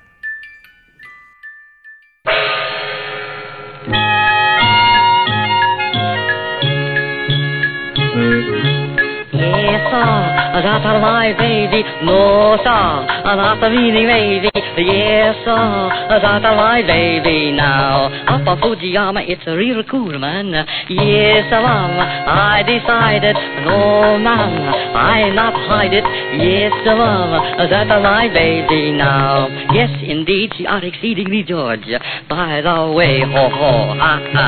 Yes, 9.33 10.32
my 10.53 11.33
baby. 11.37 11.83
No, 12.03 12.57
sir, 12.63 13.07
that's 13.25 13.61
the 13.61 13.69
meaning, 13.69 14.07
baby. 14.07 14.51
Yes, 14.77 15.35
sir, 15.45 15.89
that's 16.09 16.43
my 16.43 16.81
baby 16.85 17.51
now. 17.51 18.05
Up 18.27 18.47
on 18.47 18.59
Fujiyama, 18.61 19.27
it's 19.27 19.41
a 19.47 19.55
real 19.55 19.83
cool, 19.83 20.17
man. 20.19 20.51
Yes, 20.89 21.49
ma'am, 21.49 21.99
I 22.27 22.63
decided. 22.63 23.35
No, 23.65 24.17
ma'am, 24.19 24.95
I 24.95 25.29
not 25.33 25.53
hide 25.53 25.93
it. 25.93 26.03
Yes, 26.37 26.71
sir, 26.83 26.95
ma'am, 26.95 27.69
that's 27.69 27.89
my 27.89 28.27
baby 28.27 28.91
now. 28.91 29.47
Yes, 29.73 29.89
indeed, 30.03 30.51
she 30.57 30.65
are 30.67 30.83
exceedingly 30.83 31.43
George. 31.43 31.87
By 32.29 32.61
the 32.61 32.93
way, 32.95 33.21
ho 33.21 33.49
ho, 33.49 33.97
ha 33.97 34.19
ha. 34.33 34.47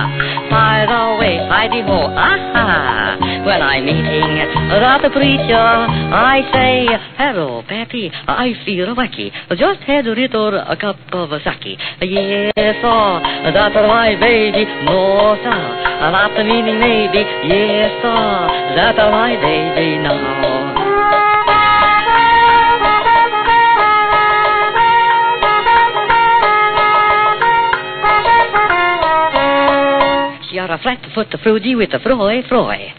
By 0.49 0.85
the 0.85 1.19
way, 1.19 1.37
Heidi 1.49 1.81
ho, 1.81 2.09
ha 2.13 2.37
ha. 2.53 3.17
When 3.45 3.61
I'm 3.61 3.85
meeting 3.85 4.35
the 5.05 5.09
preacher, 5.13 5.94
I 5.95 6.41
say, 6.53 6.87
hello, 7.17 7.63
Pappy, 7.67 8.11
I 8.27 8.53
feel 8.65 8.95
wacky. 8.95 9.31
Just 9.57 9.81
had 9.81 10.07
a 10.07 10.11
little 10.11 10.55
a 10.55 10.75
cup 10.75 10.97
of 11.11 11.29
sake. 11.43 11.79
Yes, 12.01 12.75
sir, 12.81 13.51
that's 13.53 13.75
my 13.75 14.15
baby. 14.19 14.65
No, 14.85 15.35
sir, 15.43 15.61
that's 16.11 16.35
the 16.37 16.43
meaning 16.43 16.79
maybe. 16.79 17.19
Yes, 17.47 17.91
sir, 18.01 18.75
that's 18.75 18.97
my 18.97 19.35
baby 19.35 19.97
now. 20.03 20.45
A 30.67 30.79
flat 30.79 30.99
foot 31.13 31.27
fruity 31.43 31.75
with 31.75 31.93
a 31.93 31.99
froy 31.99 32.41
froy. 32.49 32.91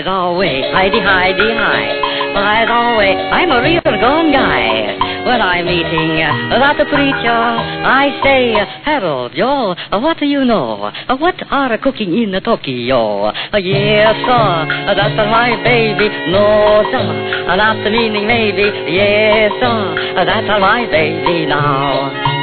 By 0.00 0.04
the 0.04 0.38
way, 0.38 0.62
Heidi, 0.72 0.98
Heidi, 0.98 1.52
hi. 1.52 2.32
By 2.32 2.64
the 2.64 2.96
way, 2.96 3.12
I'm 3.12 3.50
a 3.50 3.60
real 3.60 3.82
gone 3.84 4.32
guy. 4.32 4.96
When 5.26 5.42
I'm 5.42 5.66
meeting 5.66 6.22
uh, 6.22 6.56
that 6.58 6.76
preacher, 6.88 7.28
I 7.28 8.08
say, 8.24 8.54
Harold, 8.82 9.38
uh, 9.38 10.00
what 10.00 10.16
do 10.16 10.24
you 10.24 10.46
know? 10.46 10.90
What 11.18 11.34
are 11.50 11.76
cooking 11.76 12.16
in 12.16 12.32
Tokyo? 12.40 13.30
Yes, 13.52 14.16
sir, 14.24 14.94
that's 14.96 15.16
my 15.16 15.62
baby. 15.62 16.08
No, 16.32 16.82
sir, 16.90 17.56
that's 17.58 17.84
the 17.84 17.90
meaning 17.90 18.26
maybe. 18.26 18.72
Yes, 18.88 19.52
sir, 19.60 20.24
that's 20.24 20.48
my 20.48 20.86
baby 20.90 21.44
now. 21.44 22.39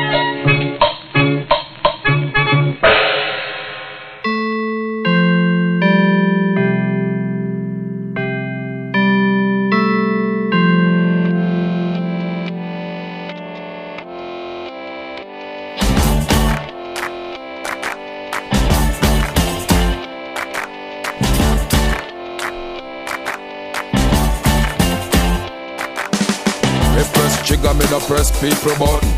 People 28.48 28.80
button. 28.80 29.12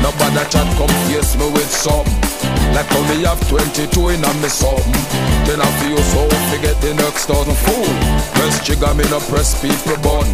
Nobody 0.00 0.40
chat 0.48 0.64
come 0.80 0.94
face 1.04 1.36
me 1.36 1.44
with 1.52 1.68
something. 1.68 2.16
Like 2.72 2.88
me 3.12 3.28
have 3.28 3.40
22 3.52 3.92
in 4.08 4.24
a 4.24 4.30
me 4.40 4.48
something. 4.48 5.04
Then 5.44 5.60
I 5.60 5.68
feel 5.84 6.00
so 6.00 6.24
forget 6.48 6.76
the 6.80 6.96
next 6.96 7.28
thousand 7.28 7.58
fool. 7.60 7.92
Press 8.32 8.56
trigger, 8.64 8.94
me 8.96 9.04
no 9.12 9.20
press 9.28 9.52
people 9.60 10.00
button. 10.00 10.32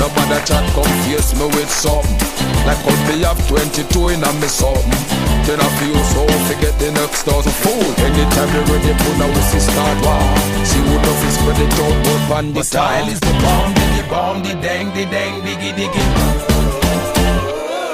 Nobody 0.00 0.40
chat 0.48 0.64
come 0.72 0.88
face 1.04 1.36
me 1.36 1.44
with 1.52 1.68
something. 1.68 2.16
Like 2.64 2.80
me 3.12 3.20
have 3.28 3.36
22 3.44 3.84
in 4.16 4.24
a 4.24 4.30
me 4.40 4.48
something. 4.48 4.96
Then 5.44 5.60
I 5.60 5.68
feel 5.76 6.00
so 6.16 6.24
forget 6.48 6.72
the 6.80 6.96
next 6.96 7.28
thousand 7.28 7.52
fool. 7.60 7.84
Anytime 8.00 8.48
you 8.56 8.62
ready, 8.72 8.88
to 8.88 8.96
put 9.04 9.14
now 9.20 9.28
we 9.28 9.42
see 9.52 9.60
start 9.60 9.98
war. 10.00 10.24
See 10.64 10.80
who 10.80 10.96
the 10.96 11.12
is 11.28 11.34
spread 11.36 11.60
it 11.60 11.76
out, 11.76 11.96
but 12.30 12.54
the 12.56 12.64
style 12.64 13.08
is 13.10 13.20
the 13.20 13.34
bomb, 13.44 13.74
the 13.74 14.02
bomb, 14.08 14.38
the 14.40 14.54
dang, 14.64 14.88
the 14.96 15.04
dang, 15.12 15.42
diggy, 15.44 15.76
diggy. 15.76 16.51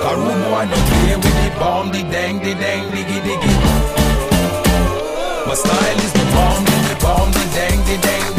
Karumo, 0.09 0.55
I 0.55 0.65
don't 0.65 0.87
play 0.89 1.17
with 1.17 1.37
the 1.45 1.51
bomb, 1.61 1.93
the 1.93 2.03
dang, 2.05 2.39
the 2.39 2.55
dang, 2.55 2.85
diggy, 2.93 3.21
diggy. 3.27 3.53
My 5.47 5.53
style 5.53 5.99
is 6.07 6.13
the 6.15 6.25
bomb, 6.33 6.65
the 6.65 6.97
bomb, 7.03 7.31
the 7.31 7.45
dang, 7.53 7.79
the 7.85 7.97
dang, 8.01 8.38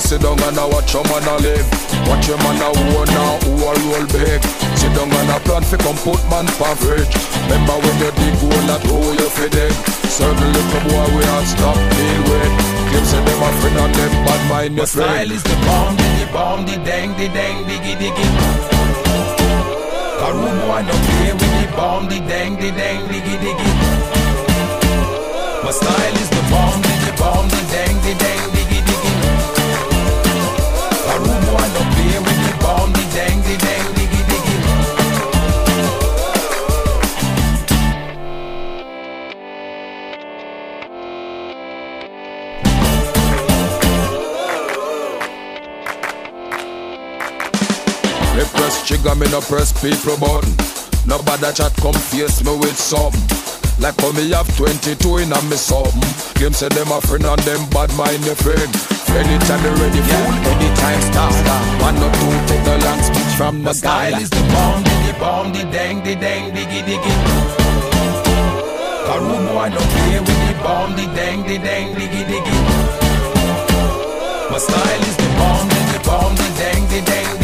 sit, 0.00 0.20
down 0.22 0.40
and 0.42 0.58
I 0.58 0.66
watch 0.66 0.92
your 0.94 1.04
man 1.04 1.22
a 1.28 1.34
live. 1.38 1.68
Watch 2.08 2.26
your 2.28 2.38
man 2.42 2.58
a 2.58 2.68
own 2.70 3.06
now 3.14 3.38
who 3.46 3.52
a 3.62 3.70
roll 3.86 4.06
big. 4.10 4.40
Sit 4.74 4.92
down 4.96 5.12
and 5.12 5.30
a 5.30 5.38
plan 5.46 5.62
fi 5.62 5.76
come 5.78 5.98
put 6.02 6.22
man 6.30 6.46
fridge. 6.78 7.14
Remember 7.46 7.76
when 7.78 7.96
you 8.02 8.10
dig 8.18 8.36
hole 8.42 8.66
that 8.70 8.82
hole 8.86 9.14
you 9.14 9.28
fi 9.30 9.48
dig? 9.48 9.74
Certain 10.10 10.50
little 10.50 10.82
boy 10.88 11.06
we 11.14 11.22
stop 11.46 11.78
deal 11.78 12.20
with. 12.30 12.52
Claim 12.90 13.04
say 13.04 13.20
them 13.24 13.42
a 13.42 13.48
friend 13.60 13.78
and 13.82 13.94
them 13.94 14.12
bad 14.24 14.42
mind 14.50 14.74
My 14.74 14.78
your 14.78 14.86
friend. 14.86 15.10
style 15.10 15.30
is 15.32 15.42
the 15.42 15.56
bomb, 15.66 15.96
the 15.96 16.26
bomb, 16.32 16.60
the 16.66 16.76
dang, 16.84 17.10
the 17.18 17.28
dang, 17.28 17.64
diggy, 17.68 17.94
diggy. 18.00 18.26
Karumo, 20.20 20.70
I 20.70 20.80
don't 20.86 21.04
play 21.06 21.32
with 21.34 21.54
the 21.60 21.66
bomb, 21.76 22.08
the 22.08 22.18
dang, 22.30 22.56
the 22.56 22.70
dang, 22.70 23.02
diggy, 23.10 23.36
diggy. 23.42 23.70
My 25.64 25.70
style 25.70 26.16
is 26.22 26.30
the 26.30 26.42
bomb, 26.52 26.80
the 26.82 27.12
bomb, 27.18 27.48
the 27.48 27.62
dang, 27.72 27.96
the 28.06 28.14
dang, 28.22 28.53
trigger, 48.84 49.14
me 49.16 49.26
no 49.32 49.40
press 49.40 49.72
people 49.72 50.16
button. 50.20 50.52
Nobody 51.08 51.52
chat 51.56 51.72
come 51.80 51.96
face 52.12 52.44
me 52.44 52.52
with 52.56 52.76
something. 52.76 53.20
Like 53.80 53.98
how 54.00 54.12
me 54.12 54.30
have 54.30 54.48
22 54.56 55.24
in 55.24 55.32
a 55.32 55.40
me 55.48 55.56
something. 55.56 56.04
Them 56.36 56.52
say 56.52 56.68
them 56.68 56.92
a 56.92 57.00
friend 57.00 57.24
and 57.24 57.40
them 57.42 57.64
bad 57.70 57.90
mind 57.96 58.24
your 58.24 58.36
friend. 58.36 58.68
Anytime 59.14 59.62
they 59.62 59.70
ready 59.78 60.02
fool, 60.02 60.32
anytime 60.52 61.00
stop. 61.00 61.32
One 61.80 61.96
or 61.96 62.10
two 62.12 62.34
take 62.50 62.64
the 62.64 62.76
long 62.84 63.00
speech 63.02 63.32
from 63.38 63.62
My 63.62 63.70
the 63.70 63.78
style 63.78 64.10
guy. 64.10 64.20
is 64.20 64.30
the 64.30 64.42
bomb, 64.52 64.82
the 64.82 65.14
bomb, 65.18 65.52
the 65.52 65.62
dang, 65.70 66.02
the 66.02 66.14
dang, 66.16 66.52
diggy, 66.52 66.82
diggy. 66.82 67.14
Karumo, 69.06 69.56
I 69.56 69.68
don't 69.70 69.90
play 69.94 70.18
with 70.18 70.40
the 70.48 70.54
bomb, 70.62 70.96
the 70.96 71.06
dang, 71.14 71.42
the 71.46 71.58
dang, 71.58 71.94
diggy, 71.94 72.22
diggy. 72.26 72.58
My 74.50 74.58
style 74.58 75.02
is 75.08 75.16
the 75.16 75.30
bomb, 75.38 75.68
the 75.68 76.00
bomb, 76.04 76.34
the 76.34 76.48
dang, 76.58 76.82
the 76.88 77.00
dang, 77.06 77.43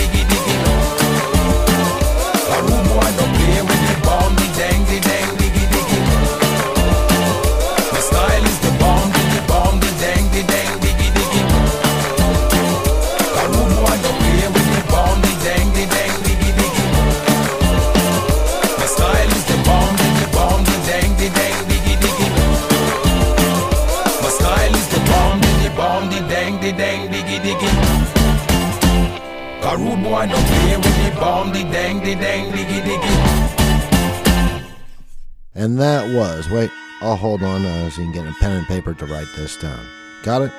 hold 37.30 37.44
on 37.44 37.64
uh, 37.64 37.88
so 37.88 38.02
you 38.02 38.10
can 38.10 38.24
get 38.24 38.28
a 38.28 38.36
pen 38.40 38.56
and 38.56 38.66
paper 38.66 38.92
to 38.92 39.06
write 39.06 39.28
this 39.36 39.56
down. 39.56 39.86
Got 40.24 40.42
it? 40.42 40.52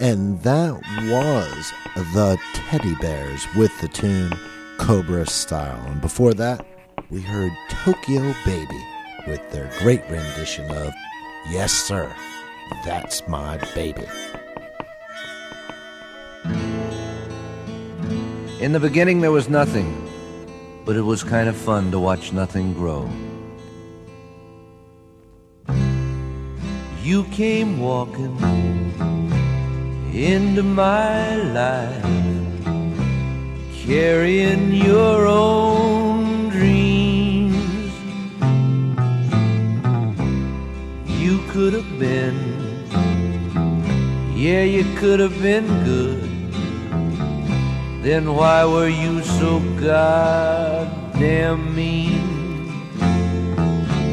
And 0.00 0.42
that 0.42 0.72
was 1.04 1.72
the 1.94 2.36
Teddybears 2.52 3.54
with 3.54 3.70
the 3.80 3.86
tune 3.86 4.32
Cobra 4.76 5.24
Style. 5.24 5.80
And 5.86 6.00
before 6.00 6.34
that, 6.34 6.66
we 7.10 7.20
heard 7.20 7.52
Tokyo 7.68 8.34
Baby 8.44 8.84
with 9.28 9.48
their 9.52 9.70
great 9.78 10.02
rendition 10.10 10.68
of 10.68 10.92
Yes 11.48 11.70
Sir, 11.70 12.12
That's 12.84 13.28
My 13.28 13.58
Baby. 13.72 14.08
In 18.60 18.72
the 18.72 18.80
beginning, 18.80 19.20
there 19.20 19.30
was 19.30 19.48
nothing, 19.48 20.10
but 20.84 20.96
it 20.96 21.02
was 21.02 21.22
kind 21.22 21.48
of 21.48 21.54
fun 21.54 21.92
to 21.92 22.00
watch 22.00 22.32
nothing 22.32 22.72
grow. 22.72 23.08
You 27.04 27.24
came 27.24 27.80
walking 27.80 28.34
into 30.14 30.62
my 30.62 31.36
life, 31.36 32.64
carrying 33.86 34.72
your 34.72 35.26
own 35.26 36.48
dreams. 36.48 37.92
You 41.06 41.40
could 41.50 41.74
have 41.74 41.98
been, 41.98 42.38
yeah, 44.34 44.62
you 44.62 44.84
could 44.96 45.20
have 45.20 45.42
been 45.42 45.66
good. 45.84 46.22
Then 48.02 48.32
why 48.32 48.64
were 48.64 48.88
you 48.88 49.22
so 49.22 49.60
goddamn 49.78 51.74
mean? 51.76 52.72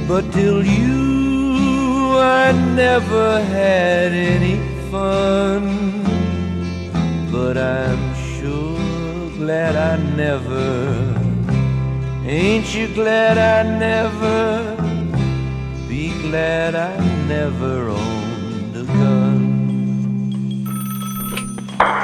But 0.10 0.30
till 0.34 0.66
you, 0.66 1.11
I 2.22 2.52
never 2.76 3.42
had 3.44 4.12
any 4.12 4.58
fun. 4.92 6.04
But 7.32 7.58
I'm 7.58 8.16
sure 8.38 9.30
glad 9.38 9.76
I 9.76 9.98
never. 10.16 11.18
Ain't 12.26 12.74
you 12.76 12.88
glad 12.94 13.38
I 13.38 13.64
never? 13.80 14.76
Be 15.90 16.10
glad 16.30 16.76
I 16.76 16.96
never 17.28 17.90
owned 17.90 18.76
a 18.78 18.84
gun. 18.84 19.42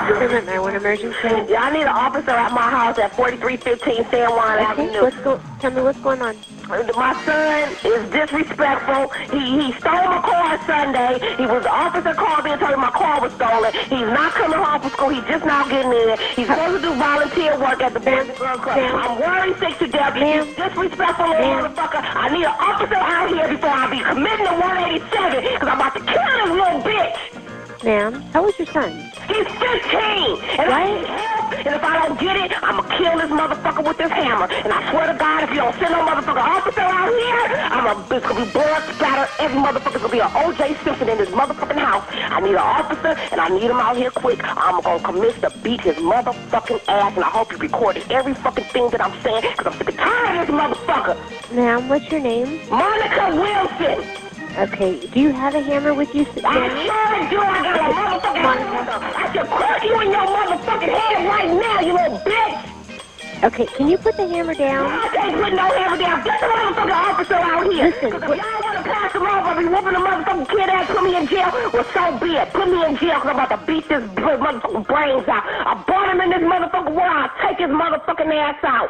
River 0.10 0.42
911 0.42 0.76
emergency. 0.82 1.52
Yeah, 1.52 1.62
I 1.64 1.72
need 1.72 1.84
an 1.84 1.90
officer 1.90 2.32
at 2.32 2.52
my 2.52 2.70
house 2.70 2.98
at 2.98 3.16
4315 3.16 4.10
San 4.10 4.30
Juan 4.32 4.60
Avenue. 4.60 4.90
Okay, 4.90 5.02
what's 5.02 5.18
go- 5.18 5.40
tell 5.60 5.72
me 5.72 5.82
what's 5.82 6.00
going 6.00 6.22
on. 6.22 6.36
My 6.68 7.16
son 7.24 7.72
is 7.86 8.12
disrespectful. 8.12 9.08
He 9.32 9.72
he 9.72 9.72
stole 9.80 10.04
my 10.12 10.20
car 10.20 10.60
Sunday. 10.68 11.16
He 11.38 11.46
was 11.48 11.64
the 11.64 11.72
officer 11.72 12.14
called 12.14 12.44
me 12.44 12.52
and 12.52 12.60
told 12.60 12.72
me 12.72 12.78
my 12.84 12.92
car 12.92 13.22
was 13.22 13.32
stolen. 13.40 13.72
He's 13.72 14.12
not 14.12 14.34
coming 14.34 14.60
home 14.60 14.82
from 14.82 14.92
school. 14.92 15.10
He's 15.10 15.24
just 15.32 15.46
now 15.46 15.64
getting 15.70 15.94
in. 15.96 16.18
He's 16.36 16.48
supposed 16.48 16.84
to 16.84 16.90
do 16.90 16.94
volunteer 16.96 17.58
work 17.58 17.80
at 17.80 17.94
the 17.94 18.02
Boys 18.02 18.28
and 18.28 18.38
Girls 18.38 18.60
Club. 18.60 18.78
I'm 18.78 19.16
worried 19.16 19.56
sick 19.60 19.80
to 19.80 19.88
death. 19.88 20.12
He's 20.20 20.44
disrespectful 20.60 21.30
little 21.30 21.72
motherfucker. 21.72 22.04
I 22.04 22.36
need 22.36 22.44
an 22.44 22.56
officer 22.60 23.00
out 23.00 23.30
here 23.32 23.48
before 23.48 23.72
I 23.72 23.88
be 23.88 24.04
committing 24.04 24.46
to 24.52 24.56
187 24.60 25.44
because 25.44 25.68
I'm 25.72 25.80
about 25.80 25.96
to 25.96 26.04
kill 26.04 26.28
this 26.36 26.52
little 26.52 26.82
bitch. 26.84 27.84
Ma'am, 27.86 28.12
how 28.36 28.44
old's 28.44 28.60
your 28.60 28.68
son? 28.68 28.92
He's 29.32 29.48
15, 29.56 30.60
and 30.60 30.68
I 30.68 31.37
And 31.52 31.76
if 31.76 31.84
I 31.84 32.08
don't 32.08 32.20
get 32.20 32.36
it, 32.36 32.52
I'ma 32.64 32.84
kill 32.98 33.18
this 33.18 33.32
motherfucker 33.32 33.88
with 33.88 33.98
this 33.98 34.12
hammer. 34.12 34.48
And 34.52 34.74
I 34.74 34.92
swear 34.92 35.12
to 35.12 35.18
God, 35.18 35.44
if 35.44 35.50
you 35.50 35.58
don't 35.58 35.74
send 35.76 35.92
no 35.92 36.06
motherfucker 36.06 36.44
officer 36.44 36.82
out 36.82 37.10
here, 37.10 37.44
I'm 37.72 37.88
a 37.88 38.16
it's 38.16 38.26
gonna 38.26 38.46
be 38.46 38.52
blood 38.52 38.84
splatter. 38.94 39.30
Every 39.40 39.62
motherfucker's 39.62 40.02
gonna 40.02 40.12
be 40.12 40.20
an 40.20 40.32
O.J. 40.34 40.76
Simpson 40.84 41.10
in 41.10 41.18
this 41.18 41.30
motherfucking 41.30 41.78
house. 41.78 42.04
I 42.12 42.40
need 42.42 42.52
an 42.52 42.58
officer, 42.58 43.16
and 43.32 43.40
I 43.40 43.50
need 43.50 43.64
him 43.64 43.78
out 43.78 43.96
here 43.96 44.12
quick. 44.12 44.40
I'm 44.44 44.82
gonna 44.82 45.04
commit 45.04 45.40
to 45.42 45.52
beat 45.64 45.82
his 45.82 45.96
motherfucking 45.98 46.82
ass, 46.88 47.16
and 47.16 47.24
I 47.24 47.30
hope 47.30 47.52
you 47.52 47.58
recorded 47.58 48.12
every 48.12 48.34
fucking 48.34 48.66
thing 48.66 48.90
that 48.90 49.02
I'm 49.02 49.14
saying, 49.22 49.44
because 49.56 49.68
I'm 49.68 49.78
sick 49.78 49.90
and 49.90 49.98
tired 49.98 50.42
of 50.42 50.48
this 50.48 50.56
motherfucker. 50.56 51.52
Ma'am, 51.54 51.90
what's 51.90 52.12
your 52.12 52.22
name? 52.22 52.70
Monica 52.70 53.36
Wilson. 53.36 54.27
Okay, 54.58 55.06
do 55.14 55.20
you 55.22 55.32
have 55.32 55.54
a 55.54 55.62
hammer 55.62 55.94
with 55.94 56.16
you? 56.16 56.26
I 56.44 56.66
sure 56.82 57.30
do. 57.30 57.38
I 57.38 57.62
got 57.62 57.78
a 57.78 57.94
motherfucking 57.94 58.42
hammer. 58.42 59.06
I 59.06 59.30
should 59.30 59.46
crush 59.54 59.84
you 59.86 60.02
in 60.02 60.10
your 60.10 60.26
motherfucking 60.26 60.98
head 60.98 61.30
right 61.30 61.54
now, 61.54 61.80
you 61.80 61.94
little 61.94 62.18
bitch. 62.26 63.44
Okay, 63.44 63.68
can 63.78 63.88
you 63.88 64.00
put 64.00 64.18
the 64.18 64.28
hammer 64.28 64.56
down? 64.56 64.90
I 64.90 65.10
can't 65.14 65.38
put 65.38 65.54
no 65.54 65.62
hammer 65.62 65.98
down. 66.02 66.24
Get 66.26 66.42
the 66.42 66.48
motherfucking 66.50 66.90
officer 66.90 67.36
out 67.36 67.72
here. 67.72 67.86
Listen, 67.86 68.10
Because 68.10 68.32
if 68.34 68.38
y'all 68.42 68.62
want 68.66 68.78
to 68.82 68.84
pass 68.90 69.14
him 69.14 69.22
off, 69.30 69.46
I'll 69.46 69.58
be 69.62 69.66
whooping 69.70 69.94
the 69.94 70.02
motherfucking 70.02 70.50
kid 70.50 70.70
ass, 70.74 70.88
put 70.90 71.04
me 71.04 71.16
in 71.16 71.28
jail. 71.28 71.54
Well, 71.54 71.86
so 71.94 72.18
be 72.18 72.34
it. 72.34 72.50
Put 72.50 72.66
me 72.66 72.82
in 72.82 72.98
jail 72.98 73.22
because 73.22 73.30
I'm 73.30 73.38
about 73.38 73.54
to 73.54 73.62
beat 73.62 73.88
this 73.88 74.02
motherfucking 74.18 74.88
brains 74.90 75.28
out. 75.30 75.46
I 75.46 75.78
bought 75.86 76.10
him 76.10 76.18
in 76.22 76.34
this 76.34 76.42
motherfucking 76.42 76.98
world. 76.98 77.14
I'll 77.14 77.30
take 77.46 77.62
his 77.62 77.70
motherfucking 77.70 78.34
ass 78.34 78.58
out. 78.66 78.90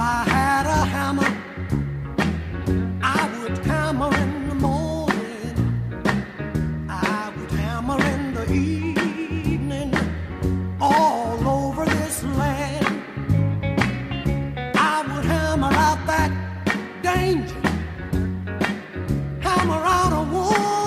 I 0.00 0.22
had 0.22 0.64
a 0.66 0.84
hammer, 0.94 1.26
I 3.02 3.28
would 3.40 3.58
hammer 3.66 4.14
in 4.16 4.48
the 4.48 4.54
morning. 4.54 5.56
I 6.88 7.32
would 7.36 7.50
hammer 7.50 8.00
in 8.04 8.32
the 8.32 8.44
evening, 8.52 9.92
all 10.80 11.48
over 11.48 11.84
this 11.84 12.22
land. 12.22 13.02
I 14.76 15.02
would 15.02 15.24
hammer 15.24 15.72
out 15.72 16.06
that 16.06 16.30
danger, 17.02 17.60
hammer 19.40 19.74
out 19.74 20.12
a 20.12 20.32
warning. 20.32 20.77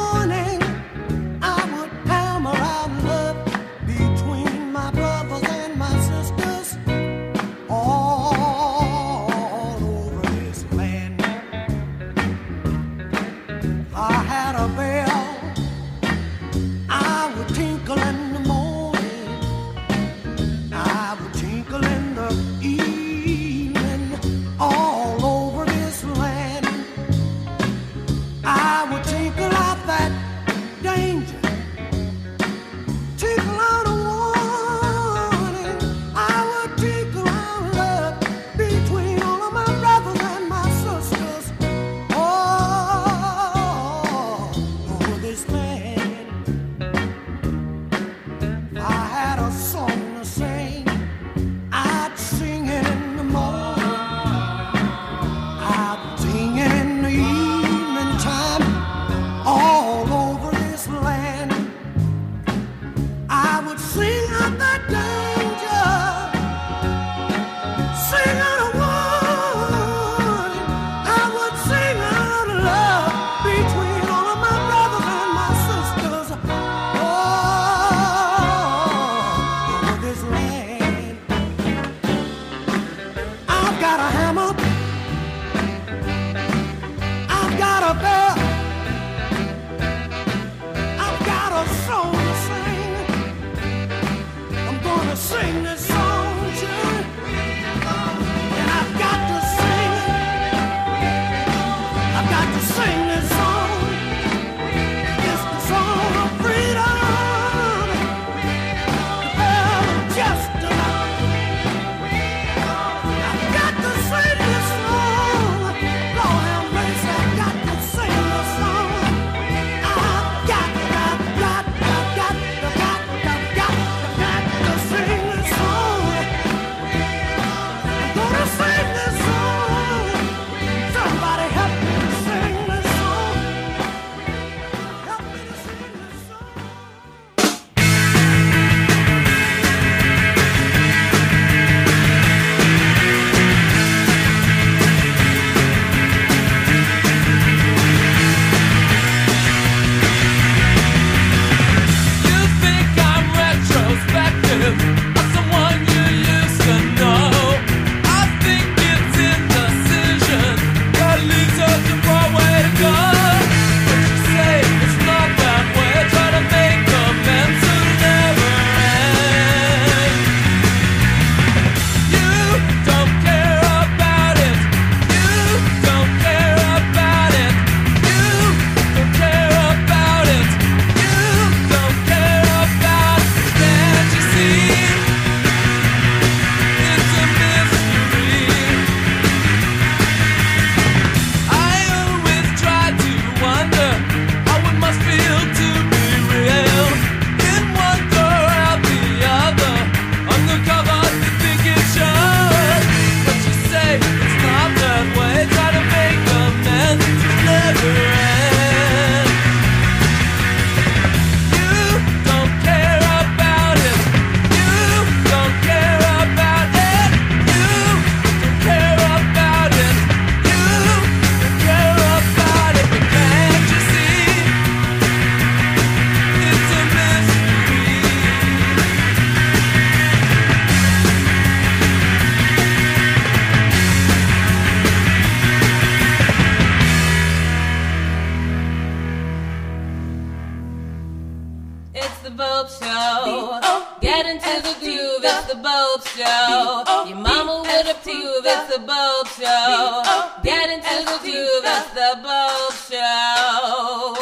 The 248.71 248.77
Bopst 248.77 249.35
Show. 249.35 250.01
Get 250.43 250.69
into 250.69 251.03
the 251.03 251.17
groove, 251.19 251.65
it's 251.65 251.89
the 251.91 252.15
Bopst 252.23 252.89
Show. 252.89 254.15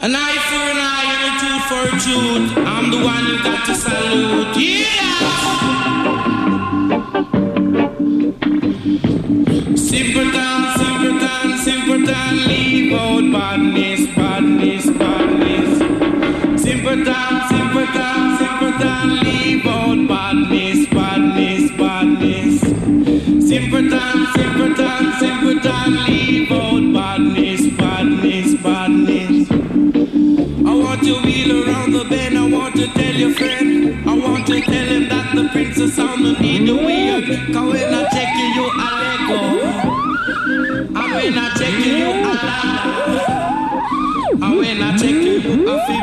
An 0.00 0.14
eye 0.14 0.38
for 0.46 0.64
an 0.70 0.78
eye 0.78 1.06
and 1.10 1.22
a 1.26 1.34
tooth 1.42 1.64
for 1.66 1.82
a 1.82 1.98
tooth. 1.98 2.46
I'm 2.64 2.86
the 2.92 2.98
one 3.02 3.26
you 3.26 3.42
got 3.42 3.66
to 3.66 3.74
salute. 3.74 4.56
Yeah! 4.56 5.02
Simpleton, 9.74 10.60
simpleton, 10.78 11.48
simpleton, 11.58 12.32
leave 12.46 12.92
out 12.92 13.32
badness, 13.32 14.06
badness, 14.14 14.86
badness. 14.90 15.78
Simpleton, 16.62 17.34
simpleton, 17.50 18.38
simpleton, 18.38 19.06
leave 19.24 19.66
out 19.66 19.98
badness, 20.06 20.86
badness, 20.86 20.91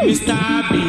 you 0.10 0.16
a 0.16 0.89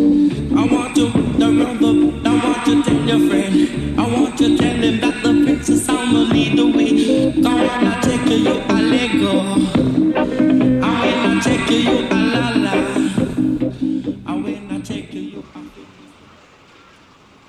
I 0.61 0.65
want 0.65 0.95
to 0.95 1.07
I 1.07 1.09
want 2.45 2.65
to 2.65 2.83
tell 2.83 3.01
your 3.09 3.19
friend, 3.27 3.99
I 3.99 4.01
want 4.13 4.37
to 4.37 4.55
tell 4.57 4.77
the 4.79 4.91
princess 5.43 5.87
the 5.87 6.65
way. 6.75 6.91
I 7.43 7.99
take 8.03 8.27
you. 8.29 8.61
I 8.69 8.77
take 14.83 15.13
you, 15.13 15.43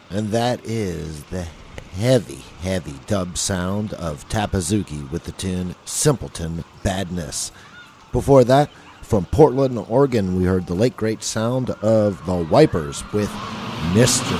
And 0.08 0.30
that 0.30 0.64
is 0.64 1.24
the 1.24 1.46
heavy, 1.94 2.40
heavy 2.62 2.94
dub 3.06 3.36
sound 3.36 3.92
of 3.92 4.26
Tappa 4.30 4.56
Zukie 4.58 5.10
with 5.10 5.24
the 5.24 5.32
tune 5.32 5.74
Simpleton 5.84 6.64
Badness. 6.82 7.52
Before 8.10 8.44
that, 8.44 8.70
from 9.12 9.26
Portland, 9.26 9.78
Oregon, 9.90 10.38
we 10.38 10.44
heard 10.44 10.66
the 10.66 10.72
late 10.72 10.96
great 10.96 11.22
sound 11.22 11.68
of 11.82 12.24
the 12.24 12.34
Wipers 12.34 13.04
with 13.12 13.30
Mystery. 13.92 14.38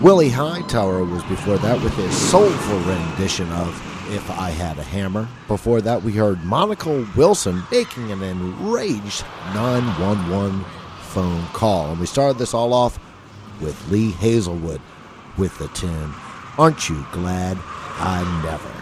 Willie 0.00 0.30
Hightower 0.30 1.04
was 1.04 1.22
before 1.24 1.58
that 1.58 1.82
with 1.82 1.94
his 1.96 2.16
soulful 2.16 2.78
rendition 2.78 3.52
of 3.52 3.68
If 4.10 4.30
I 4.30 4.48
Had 4.48 4.78
a 4.78 4.82
Hammer. 4.82 5.28
Before 5.48 5.82
that, 5.82 6.02
we 6.02 6.12
heard 6.12 6.42
Monica 6.46 7.06
Wilson 7.14 7.62
making 7.70 8.10
an 8.10 8.22
enraged 8.22 9.22
911 9.52 10.64
phone 11.08 11.44
call. 11.48 11.90
And 11.90 12.00
we 12.00 12.06
started 12.06 12.38
this 12.38 12.54
all 12.54 12.72
off 12.72 12.98
with 13.60 13.76
Lee 13.90 14.12
Hazlewood 14.12 14.80
with 15.36 15.58
the 15.58 15.68
tune 15.68 16.14
Aren't 16.56 16.88
You 16.88 17.06
Glad 17.12 17.58
I 17.98 18.24
Never? 18.42 18.77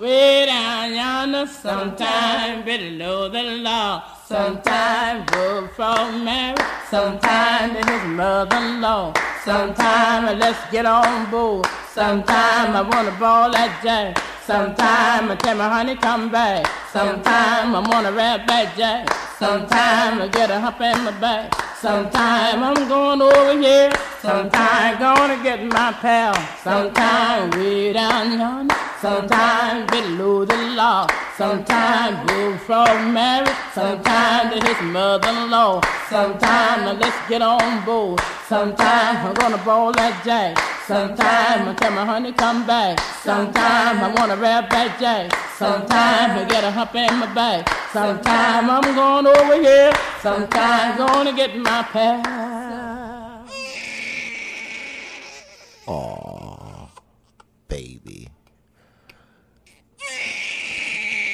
Way 0.00 0.46
down 0.46 0.92
yonder, 0.92 1.46
sometime 1.46 2.64
below 2.64 3.28
the 3.28 3.42
law. 3.62 4.02
Sometime 4.26 5.24
work 5.32 5.72
for 5.76 6.10
Mary, 6.10 6.56
sometime 6.90 7.76
in 7.76 7.86
his 7.86 8.04
mother-in-law. 8.08 9.14
Sometime 9.44 10.36
let's 10.36 10.58
get 10.72 10.84
on 10.84 11.30
board. 11.30 11.68
Sometime 11.92 12.74
I 12.74 12.82
wanna 12.82 13.16
ball 13.20 13.52
that 13.52 13.80
jack. 13.84 14.33
Sometime 14.46 15.30
I 15.30 15.36
tell 15.36 15.56
my 15.56 15.70
honey 15.70 15.96
come 15.96 16.30
back. 16.30 16.66
Sometime 16.92 17.74
I 17.74 17.80
wanna 17.80 18.12
rap 18.12 18.46
that 18.46 18.76
jack. 18.76 19.08
Sometime 19.38 20.20
I 20.20 20.28
get 20.28 20.50
a 20.50 20.60
hump 20.60 20.82
in 20.82 21.02
my 21.02 21.12
back. 21.18 21.48
Sometime 21.80 22.62
I'm 22.62 22.86
going 22.86 23.22
over 23.22 23.58
here. 23.58 23.90
Sometime 24.20 24.98
gonna 24.98 25.42
get 25.42 25.64
my 25.64 25.92
pal. 25.92 26.34
Sometime 26.62 27.52
way 27.52 27.94
down 27.94 28.38
yonder. 28.38 28.74
Sometime 29.00 29.86
below 29.86 30.44
the 30.44 30.56
law. 30.76 31.06
Sometime 31.38 32.26
go 32.26 32.58
from 32.58 33.14
married. 33.14 33.48
Sometime 33.72 34.50
to 34.50 34.60
his 34.60 34.80
mother-in-law. 34.92 35.80
Sometime 36.10 36.98
let's 37.00 37.28
get 37.30 37.40
on 37.40 37.82
board. 37.86 38.20
Sometime 38.46 39.16
I'm 39.24 39.32
gonna 39.32 39.64
ball 39.64 39.90
that 39.92 40.20
jack. 40.22 40.73
Sometime 40.86 41.68
I 41.68 41.74
tell 41.78 41.92
my 41.92 42.04
honey 42.04 42.32
come 42.32 42.66
back. 42.66 43.00
Sometimes 43.22 44.02
I 44.02 44.14
wanna 44.18 44.36
rap 44.36 44.68
that 44.68 45.00
jack. 45.00 45.32
Sometimes 45.56 46.42
I 46.42 46.44
get 46.46 46.62
a 46.62 46.70
hump 46.70 46.94
in 46.94 47.18
my 47.18 47.32
back. 47.32 47.66
Sometimes 47.90 48.68
I'm 48.68 48.94
going 48.94 49.26
over 49.26 49.62
here. 49.62 49.94
Sometime 50.20 50.98
gonna 50.98 51.32
get 51.32 51.56
my 51.56 51.82
pal. 51.84 53.46
Aw, 55.86 56.88
baby. 57.68 58.28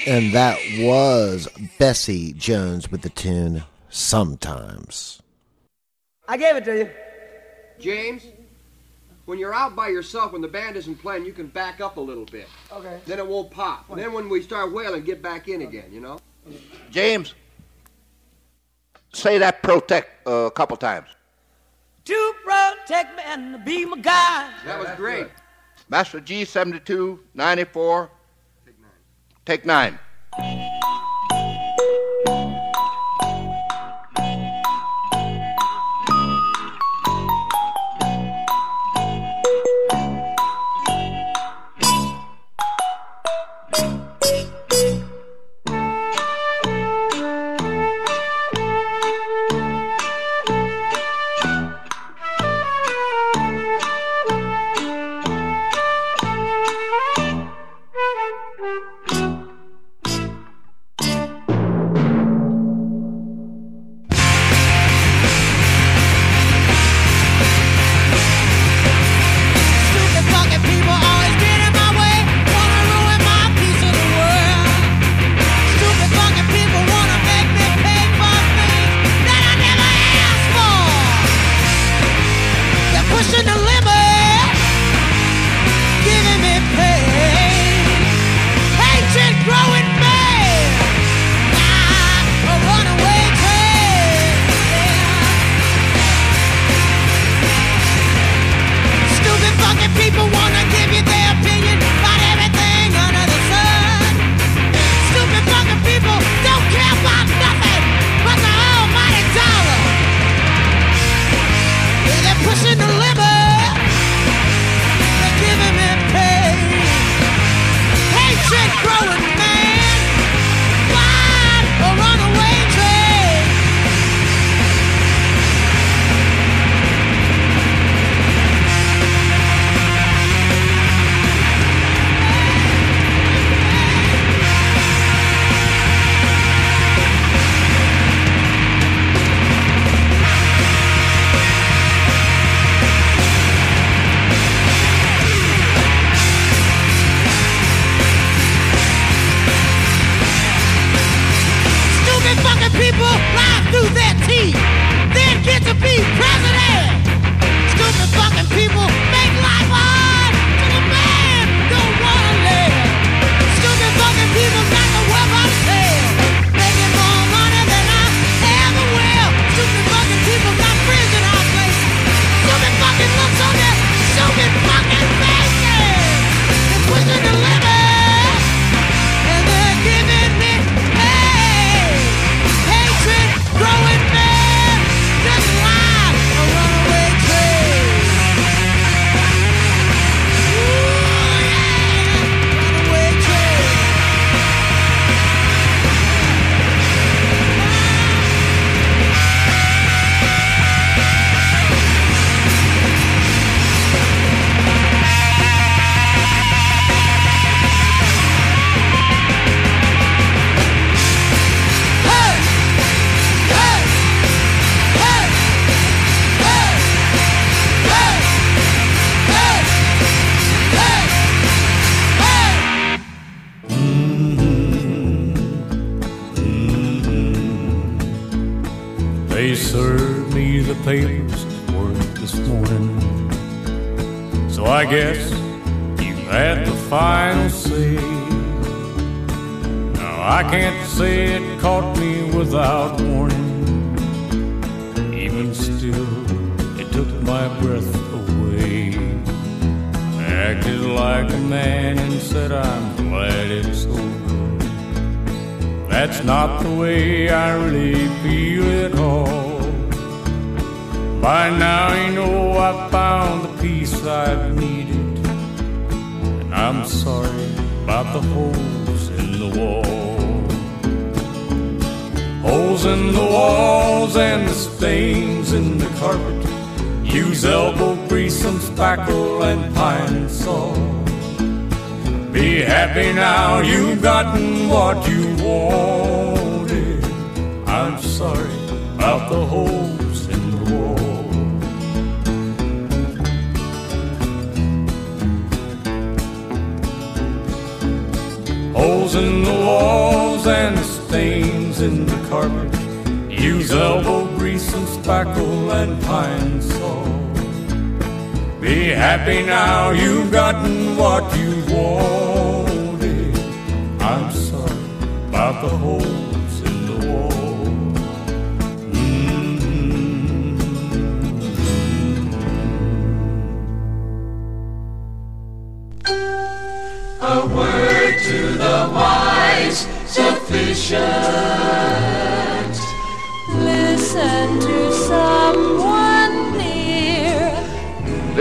And 0.06 0.32
that 0.32 0.58
was 0.78 1.48
Bessie 1.76 2.34
Jones 2.34 2.88
with 2.88 3.02
the 3.02 3.10
tune 3.10 3.64
Sometimes. 3.88 5.20
I 6.28 6.36
gave 6.36 6.54
it 6.54 6.64
to 6.66 6.78
you. 6.78 6.90
James, 7.80 8.22
when 9.30 9.38
you're 9.38 9.54
out 9.54 9.76
by 9.76 9.86
yourself, 9.86 10.32
when 10.32 10.42
the 10.42 10.48
band 10.48 10.76
isn't 10.76 10.96
playing, 10.96 11.24
you 11.24 11.32
can 11.32 11.46
back 11.46 11.80
up 11.80 11.98
a 11.98 12.00
little 12.00 12.24
bit. 12.24 12.48
Okay. 12.72 12.98
Then 13.06 13.20
it 13.20 13.26
won't 13.26 13.48
pop. 13.48 13.88
And 13.88 13.96
then 13.96 14.12
when 14.12 14.28
we 14.28 14.42
start 14.42 14.72
wailing, 14.72 15.04
get 15.04 15.22
back 15.22 15.46
in 15.46 15.62
again, 15.62 15.84
you 15.92 16.00
know? 16.00 16.18
James, 16.90 17.34
say 19.12 19.38
that 19.38 19.62
protect 19.62 20.26
uh, 20.26 20.32
a 20.32 20.50
couple 20.50 20.76
times. 20.76 21.06
To 22.06 22.34
protect 22.44 23.16
me 23.16 23.22
and 23.24 23.64
be 23.64 23.84
my 23.84 23.98
guide. 23.98 24.52
That 24.66 24.80
was 24.80 24.88
great. 24.96 25.28
Master 25.88 26.20
G72, 26.20 27.20
94. 27.32 28.10
Take 29.46 29.64
nine. 29.64 29.92
Mm-mm, 29.92 30.00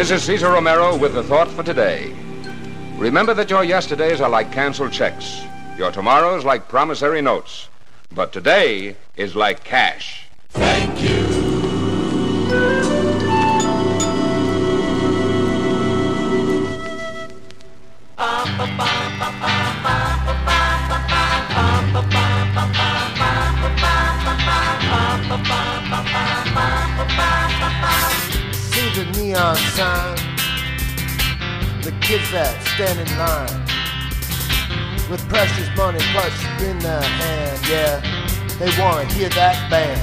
This 0.10 0.12
is 0.12 0.24
Cesar 0.24 0.50
Romero 0.50 0.98
with 0.98 1.14
the 1.14 1.22
thought 1.22 1.50
for 1.50 1.62
today. 1.62 2.16
Remember 2.98 3.34
that 3.34 3.50
your 3.50 3.64
yesterdays 3.64 4.22
are 4.22 4.30
like 4.30 4.52
canceled 4.52 4.92
checks. 4.92 5.42
Your 5.80 5.94
tomorrow's 5.94 6.44
like 6.44 6.68
promissory 6.68 7.22
notes, 7.22 7.70
but 8.14 8.34
today 8.34 8.98
is 9.16 9.34
like 9.34 9.64
cash. 9.64 10.28
Thank 10.50 11.02
you. 11.02 11.10
See 28.70 28.90
the 29.00 29.10
neon 29.16 29.56
sign, 29.56 30.18
the 31.84 31.96
kids 32.02 32.30
that 32.32 32.62
stand 32.76 33.00
in 33.00 33.18
line 33.18 33.69
with 35.10 35.28
precious 35.28 35.68
money 35.76 36.00
clutched 36.12 36.62
in 36.62 36.78
their 36.80 37.02
hand. 37.02 37.60
Yeah, 37.68 38.00
they 38.60 38.70
wanna 38.80 39.06
hear 39.14 39.30
that 39.30 39.70
band 39.70 40.00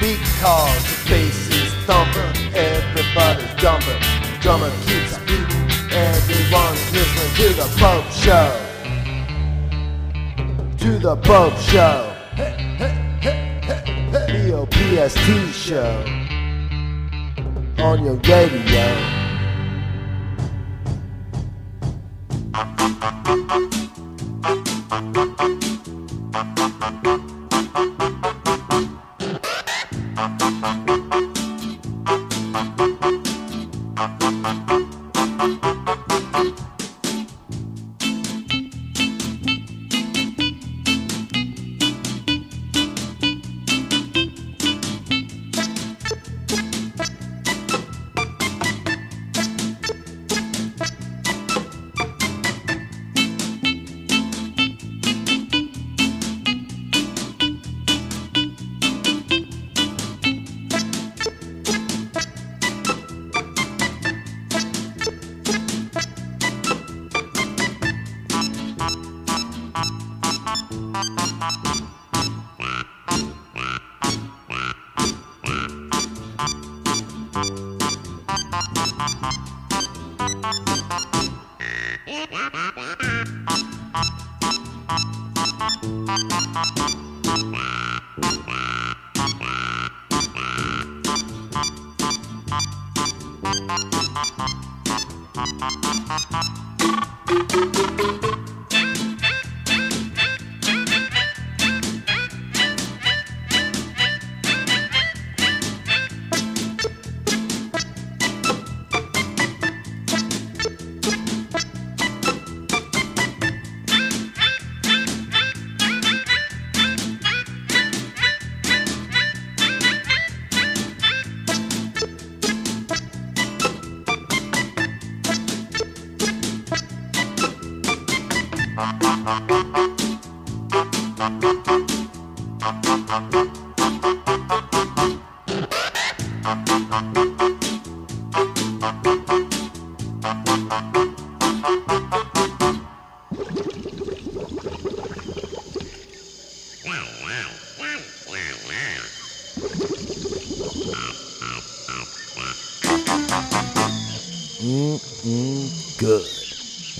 because 0.00 0.82
the 0.84 1.10
bass 1.10 1.48
is 1.50 1.72
thumping, 1.86 2.54
everybody's 2.54 3.52
jumping, 3.54 4.00
drummer 4.40 4.70
keeps 4.86 5.18
beating, 5.26 5.66
everyone's 5.90 6.92
listening 6.92 7.32
to 7.40 7.48
the 7.54 7.68
Bopst 7.80 8.24
Show. 8.24 8.48
To 10.78 10.98
the 10.98 11.16
Bopst 11.16 11.70
Show. 11.70 12.12
hey 12.36 12.54
hey 12.78 12.94
hey 13.20 13.60
hey 13.62 14.10
hey, 14.10 14.44
P-O-P-S-T 14.46 15.52
show 15.52 16.04
on 17.78 18.04
your 18.04 18.14
radio. 18.14 19.23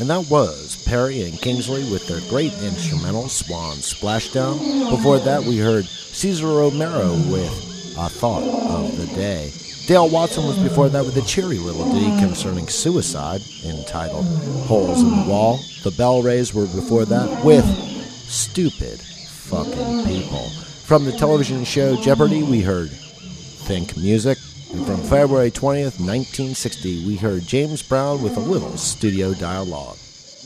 And 0.05 0.11
that 0.11 0.31
was 0.31 0.77
Perrey 0.85 1.27
and 1.27 1.41
Kingsley 1.41 1.91
with 1.91 2.07
their 2.07 2.21
great 2.29 2.53
instrumental 2.63 3.27
Swan 3.31 3.79
Splashdown. 3.79 4.91
Before 4.91 5.19
that, 5.19 5.43
we 5.45 5.57
heard 5.57 5.87
Cesar 5.87 6.47
Romero 6.47 7.15
with 7.31 7.95
A 7.97 8.11
Thought 8.11 8.43
of 8.43 8.99
the 8.99 9.07
Day. 9.17 9.51
Dale 9.87 10.11
Watson 10.11 10.45
was 10.45 10.59
before 10.59 10.91
that 10.91 11.07
with 11.07 11.17
a 11.17 11.23
cheery 11.23 11.57
little 11.57 11.91
ditty 11.91 12.21
concerning 12.21 12.69
suicide 12.69 13.41
entitled 13.65 14.27
Holes 14.67 15.01
in 15.01 15.09
the 15.09 15.27
Wall. 15.27 15.57
The 15.85 15.91
BellRays 15.93 16.53
were 16.53 16.67
before 16.67 17.07
that 17.07 17.43
with 17.43 17.65
Stupid 17.65 19.01
Fucking 19.01 20.05
People. 20.05 20.51
From 20.85 21.07
the 21.07 21.13
television 21.13 21.65
show 21.65 21.97
Jeopardy, 21.97 22.43
we 22.43 22.61
heard 22.61 22.91
Think 22.91 23.97
Music. 23.97 24.37
And 24.75 24.85
from 24.87 25.03
February 25.03 25.53
20th, 25.53 26.01
1960, 26.01 27.07
we 27.07 27.15
heard 27.15 27.47
James 27.47 27.81
Brown 27.81 28.21
with 28.21 28.37
a 28.37 28.41
little 28.41 28.77
studio 28.77 29.33
dialogue. 29.33 29.97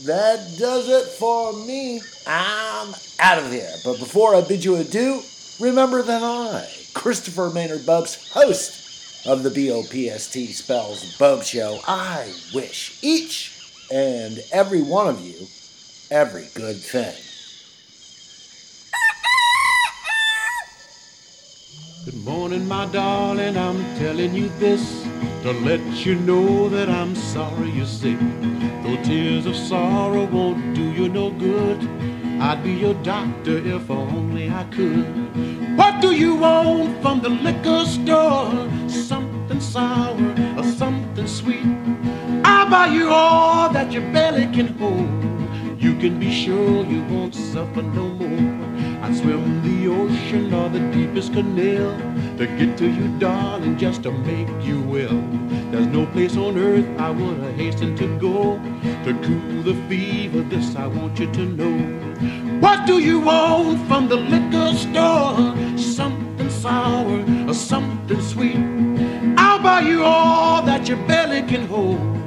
That 0.05 0.55
does 0.59 0.87
it 0.87 1.07
for 1.13 1.51
me. 1.65 1.99
I'm 2.27 2.93
out 3.19 3.39
of 3.39 3.51
here. 3.51 3.71
But 3.83 3.97
before 3.97 4.35
I 4.35 4.41
bid 4.41 4.63
you 4.63 4.75
adieu, 4.75 5.23
remember 5.59 6.03
that 6.03 6.21
I, 6.21 6.67
Christopher 6.93 7.49
Maynard 7.49 7.79
Bopst, 7.79 8.31
host 8.31 9.25
of 9.25 9.41
the 9.41 9.49
BOPST 9.49 10.53
Spells 10.53 11.17
Bopst 11.17 11.45
Show, 11.45 11.79
I 11.87 12.31
wish 12.53 12.99
each 13.01 13.57
and 13.91 14.37
every 14.51 14.83
one 14.83 15.07
of 15.07 15.21
you 15.21 15.47
every 16.11 16.45
good 16.53 16.77
thing. 16.77 17.15
Good 22.09 22.25
morning, 22.25 22.67
my 22.67 22.87
darling. 22.87 23.55
I'm 23.55 23.77
telling 23.99 24.33
you 24.33 24.49
this 24.57 25.03
to 25.43 25.51
let 25.51 25.79
you 26.03 26.15
know 26.15 26.67
that 26.67 26.89
I'm 26.89 27.15
sorry 27.15 27.69
you're 27.69 27.85
sick. 27.85 28.17
Though 28.81 28.97
tears 29.03 29.45
of 29.45 29.55
sorrow 29.55 30.25
won't 30.25 30.73
do 30.73 30.81
you 30.81 31.07
no 31.07 31.29
good, 31.29 31.77
I'd 32.41 32.63
be 32.63 32.71
your 32.71 32.95
doctor 33.03 33.59
if 33.59 33.91
only 33.91 34.49
I 34.49 34.63
could. 34.71 35.77
What 35.77 36.01
do 36.01 36.15
you 36.15 36.33
want 36.33 36.99
from 37.03 37.21
the 37.21 37.29
liquor 37.29 37.85
store? 37.85 38.67
Something 38.89 39.61
sour 39.61 40.17
or 40.57 40.63
something 40.63 41.27
sweet? 41.27 41.67
I'll 42.43 42.71
buy 42.71 42.87
you 42.87 43.09
all 43.11 43.69
that 43.69 43.91
your 43.91 44.11
belly 44.11 44.47
can 44.47 44.75
hold. 44.79 45.28
You 45.79 45.95
can 45.95 46.19
be 46.19 46.29
sure 46.29 46.83
you 46.83 47.01
won't 47.03 47.33
suffer 47.33 47.81
no 47.81 48.09
more. 48.09 49.01
I'd 49.01 49.15
swim 49.15 49.63
the 49.63 49.87
ocean 49.87 50.53
or 50.53 50.67
the 50.67 50.81
deepest 50.91 51.31
canal 51.31 51.97
to 52.37 52.45
get 52.57 52.77
to 52.79 52.85
you, 52.85 53.07
darling, 53.17 53.77
just 53.77 54.03
to 54.03 54.11
make 54.11 54.49
you 54.61 54.81
well. 54.81 55.17
There's 55.71 55.87
no 55.87 56.05
place 56.07 56.35
on 56.35 56.57
earth 56.57 56.85
I 56.99 57.11
would 57.11 57.39
hasten 57.55 57.95
to 57.95 58.19
go 58.19 58.59
to 59.05 59.13
cool 59.23 59.63
the 59.63 59.73
fever. 59.87 60.41
This 60.41 60.75
I 60.75 60.87
want 60.87 61.17
you 61.17 61.31
to 61.31 61.45
know. 61.45 62.59
What 62.59 62.85
do 62.85 62.99
you 62.99 63.21
want 63.21 63.87
from 63.87 64.09
the 64.09 64.17
liquor 64.17 64.75
store? 64.75 65.55
Something 65.77 66.49
sour 66.49 67.23
or 67.47 67.53
something 67.53 68.21
sweet? 68.21 68.59
I'll 69.37 69.63
buy 69.63 69.79
you 69.79 70.03
all 70.03 70.61
that 70.63 70.89
your 70.89 70.97
belly 71.07 71.41
can 71.43 71.67
hold. 71.67 72.18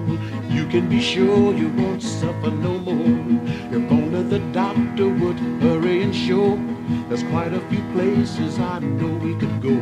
You 0.52 0.66
can 0.66 0.88
be 0.88 1.00
sure 1.00 1.54
you 1.54 1.68
won't 1.68 2.02
suffer 2.02 2.50
no 2.50 2.76
more. 2.78 3.40
If 3.72 3.90
only 3.90 4.22
the 4.22 4.40
doctor 4.52 5.08
would 5.08 5.38
hurry 5.62 6.02
and 6.02 6.14
show. 6.14 6.60
There's 7.08 7.22
quite 7.24 7.54
a 7.54 7.60
few 7.70 7.82
places 7.92 8.58
I 8.58 8.80
know 8.80 9.14
we 9.26 9.34
could 9.36 9.62
go. 9.62 9.78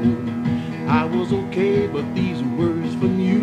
I 0.87 1.05
was 1.05 1.33
okay, 1.33 1.89
but 1.89 2.15
these 2.15 2.41
words 2.59 2.95
from 2.95 3.19
you 3.19 3.41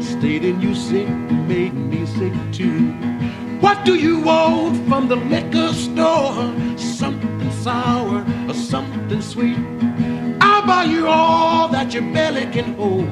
stating 0.00 0.60
you 0.60 0.74
sick 0.74 1.08
made 1.48 1.74
me 1.74 2.06
sick 2.06 2.32
too. 2.52 2.92
What 3.60 3.84
do 3.84 3.96
you 3.96 4.20
want 4.20 4.88
from 4.88 5.08
the 5.08 5.16
liquor 5.16 5.72
store? 5.72 6.54
Something 6.76 7.50
sour 7.50 8.24
or 8.48 8.54
something 8.54 9.20
sweet? 9.20 9.58
I'll 10.40 10.64
buy 10.64 10.84
you 10.84 11.08
all 11.08 11.66
that 11.68 11.92
your 11.92 12.04
belly 12.12 12.46
can 12.52 12.74
hold. 12.74 13.08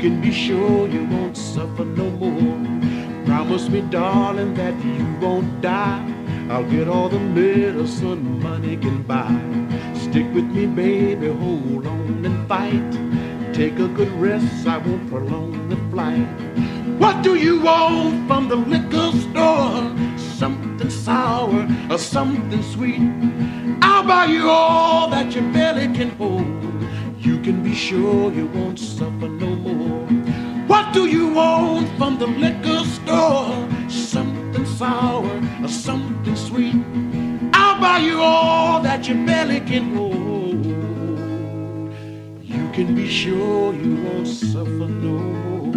You 0.00 0.08
can 0.08 0.22
be 0.22 0.32
sure 0.32 0.88
you 0.88 1.04
won't 1.04 1.36
suffer 1.36 1.84
no 1.84 2.08
more. 2.08 3.26
Promise 3.26 3.68
me, 3.68 3.82
darling, 3.82 4.54
that 4.54 4.72
you 4.82 5.04
won't 5.20 5.60
die. 5.60 6.02
I'll 6.48 6.64
get 6.64 6.88
all 6.88 7.10
the 7.10 7.20
medicine 7.20 8.40
money 8.40 8.78
can 8.78 9.02
buy. 9.02 9.28
Stick 9.92 10.24
with 10.32 10.46
me, 10.46 10.64
baby, 10.64 11.26
hold 11.26 11.86
on 11.86 12.24
and 12.24 12.48
fight. 12.48 13.52
Take 13.52 13.78
a 13.78 13.88
good 13.88 14.10
rest, 14.12 14.66
I 14.66 14.78
won't 14.78 15.06
prolong 15.10 15.68
the 15.68 15.76
flight. 15.90 16.26
What 16.98 17.22
do 17.22 17.34
you 17.34 17.60
want 17.60 18.26
from 18.26 18.48
the 18.48 18.56
liquor 18.56 19.12
store? 19.12 19.94
Something 20.16 20.88
sour 20.88 21.68
or 21.90 21.98
something 21.98 22.62
sweet? 22.62 23.02
I'll 23.82 24.04
buy 24.04 24.24
you 24.24 24.48
all 24.48 25.10
that 25.10 25.34
your 25.34 25.44
belly 25.52 25.88
can 25.88 26.08
hold. 26.16 26.46
You 27.18 27.38
can 27.42 27.62
be 27.62 27.74
sure 27.74 28.32
you 28.32 28.46
won't 28.46 28.78
suffer 28.78 29.28
no 29.28 29.46
more. 29.46 29.49
What 30.90 30.96
do 30.96 31.06
you 31.06 31.28
want 31.28 31.86
from 31.96 32.18
the 32.18 32.26
liquor 32.26 32.84
store? 32.84 33.68
Something 33.88 34.66
sour 34.66 35.40
or 35.62 35.68
something 35.68 36.34
sweet? 36.34 36.74
I'll 37.54 37.80
buy 37.80 37.98
you 37.98 38.20
all 38.20 38.82
that 38.82 39.06
your 39.06 39.24
belly 39.24 39.60
can 39.60 39.94
hold. 39.94 40.66
You 42.42 42.68
can 42.72 42.96
be 42.96 43.06
sure 43.06 43.72
you 43.72 44.02
won't 44.02 44.26
suffer 44.26 44.88
no 44.88 45.12
more. 45.12 45.70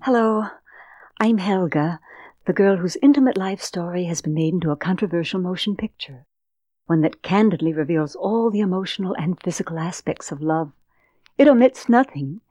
Hello, 0.00 0.46
I'm 1.20 1.36
Helga, 1.36 2.00
the 2.46 2.54
girl 2.54 2.78
whose 2.78 2.96
intimate 3.02 3.36
life 3.36 3.60
story 3.60 4.04
has 4.04 4.22
been 4.22 4.32
made 4.32 4.54
into 4.54 4.70
a 4.70 4.76
controversial 4.76 5.40
motion 5.40 5.76
picture, 5.76 6.24
one 6.86 7.02
that 7.02 7.20
candidly 7.20 7.74
reveals 7.74 8.16
all 8.16 8.50
the 8.50 8.60
emotional 8.60 9.14
and 9.18 9.38
physical 9.42 9.78
aspects 9.78 10.32
of 10.32 10.40
love. 10.40 10.72
It 11.40 11.48
omits 11.48 11.88
nothing. 11.88 12.42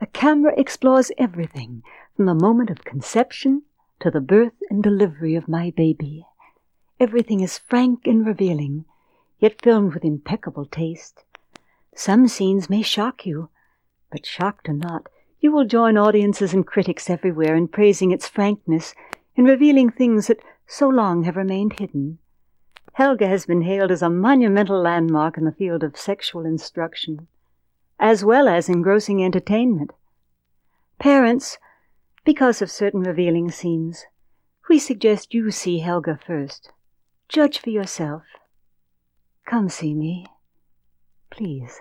The 0.00 0.06
camera 0.06 0.52
explores 0.58 1.10
everything, 1.16 1.82
from 2.14 2.26
the 2.26 2.34
moment 2.34 2.68
of 2.68 2.84
conception 2.84 3.62
to 4.00 4.10
the 4.10 4.20
birth 4.20 4.52
and 4.68 4.82
delivery 4.82 5.34
of 5.34 5.48
my 5.48 5.70
baby. 5.70 6.26
Everything 7.00 7.40
is 7.40 7.56
frank 7.56 8.06
and 8.06 8.26
revealing, 8.26 8.84
yet 9.38 9.62
filmed 9.62 9.94
with 9.94 10.04
impeccable 10.04 10.66
taste. 10.66 11.24
Some 11.94 12.28
scenes 12.28 12.68
may 12.68 12.82
shock 12.82 13.24
you, 13.24 13.48
but 14.12 14.26
shocked 14.26 14.68
or 14.68 14.74
not, 14.74 15.08
you 15.40 15.50
will 15.50 15.64
join 15.64 15.96
audiences 15.96 16.52
and 16.52 16.66
critics 16.66 17.08
everywhere 17.08 17.56
in 17.56 17.68
praising 17.68 18.10
its 18.10 18.28
frankness, 18.28 18.94
in 19.36 19.46
revealing 19.46 19.88
things 19.88 20.26
that 20.26 20.44
so 20.66 20.86
long 20.86 21.22
have 21.22 21.36
remained 21.36 21.78
hidden. 21.80 22.18
Helga 22.92 23.26
has 23.26 23.46
been 23.46 23.62
hailed 23.62 23.90
as 23.90 24.02
a 24.02 24.10
monumental 24.10 24.82
landmark 24.82 25.38
in 25.38 25.46
the 25.46 25.52
field 25.52 25.82
of 25.82 25.96
sexual 25.96 26.44
instruction, 26.44 27.26
as 27.98 28.24
well 28.24 28.48
as 28.48 28.68
engrossing 28.68 29.22
entertainment. 29.24 29.90
Parents, 30.98 31.58
because 32.24 32.62
of 32.62 32.70
certain 32.70 33.00
revealing 33.00 33.50
scenes, 33.50 34.04
we 34.68 34.78
suggest 34.78 35.34
you 35.34 35.50
see 35.50 35.78
Helga 35.78 36.18
first. 36.26 36.72
Judge 37.28 37.58
for 37.58 37.70
yourself. 37.70 38.22
Come 39.46 39.68
see 39.68 39.94
me, 39.94 40.26
please. 41.30 41.80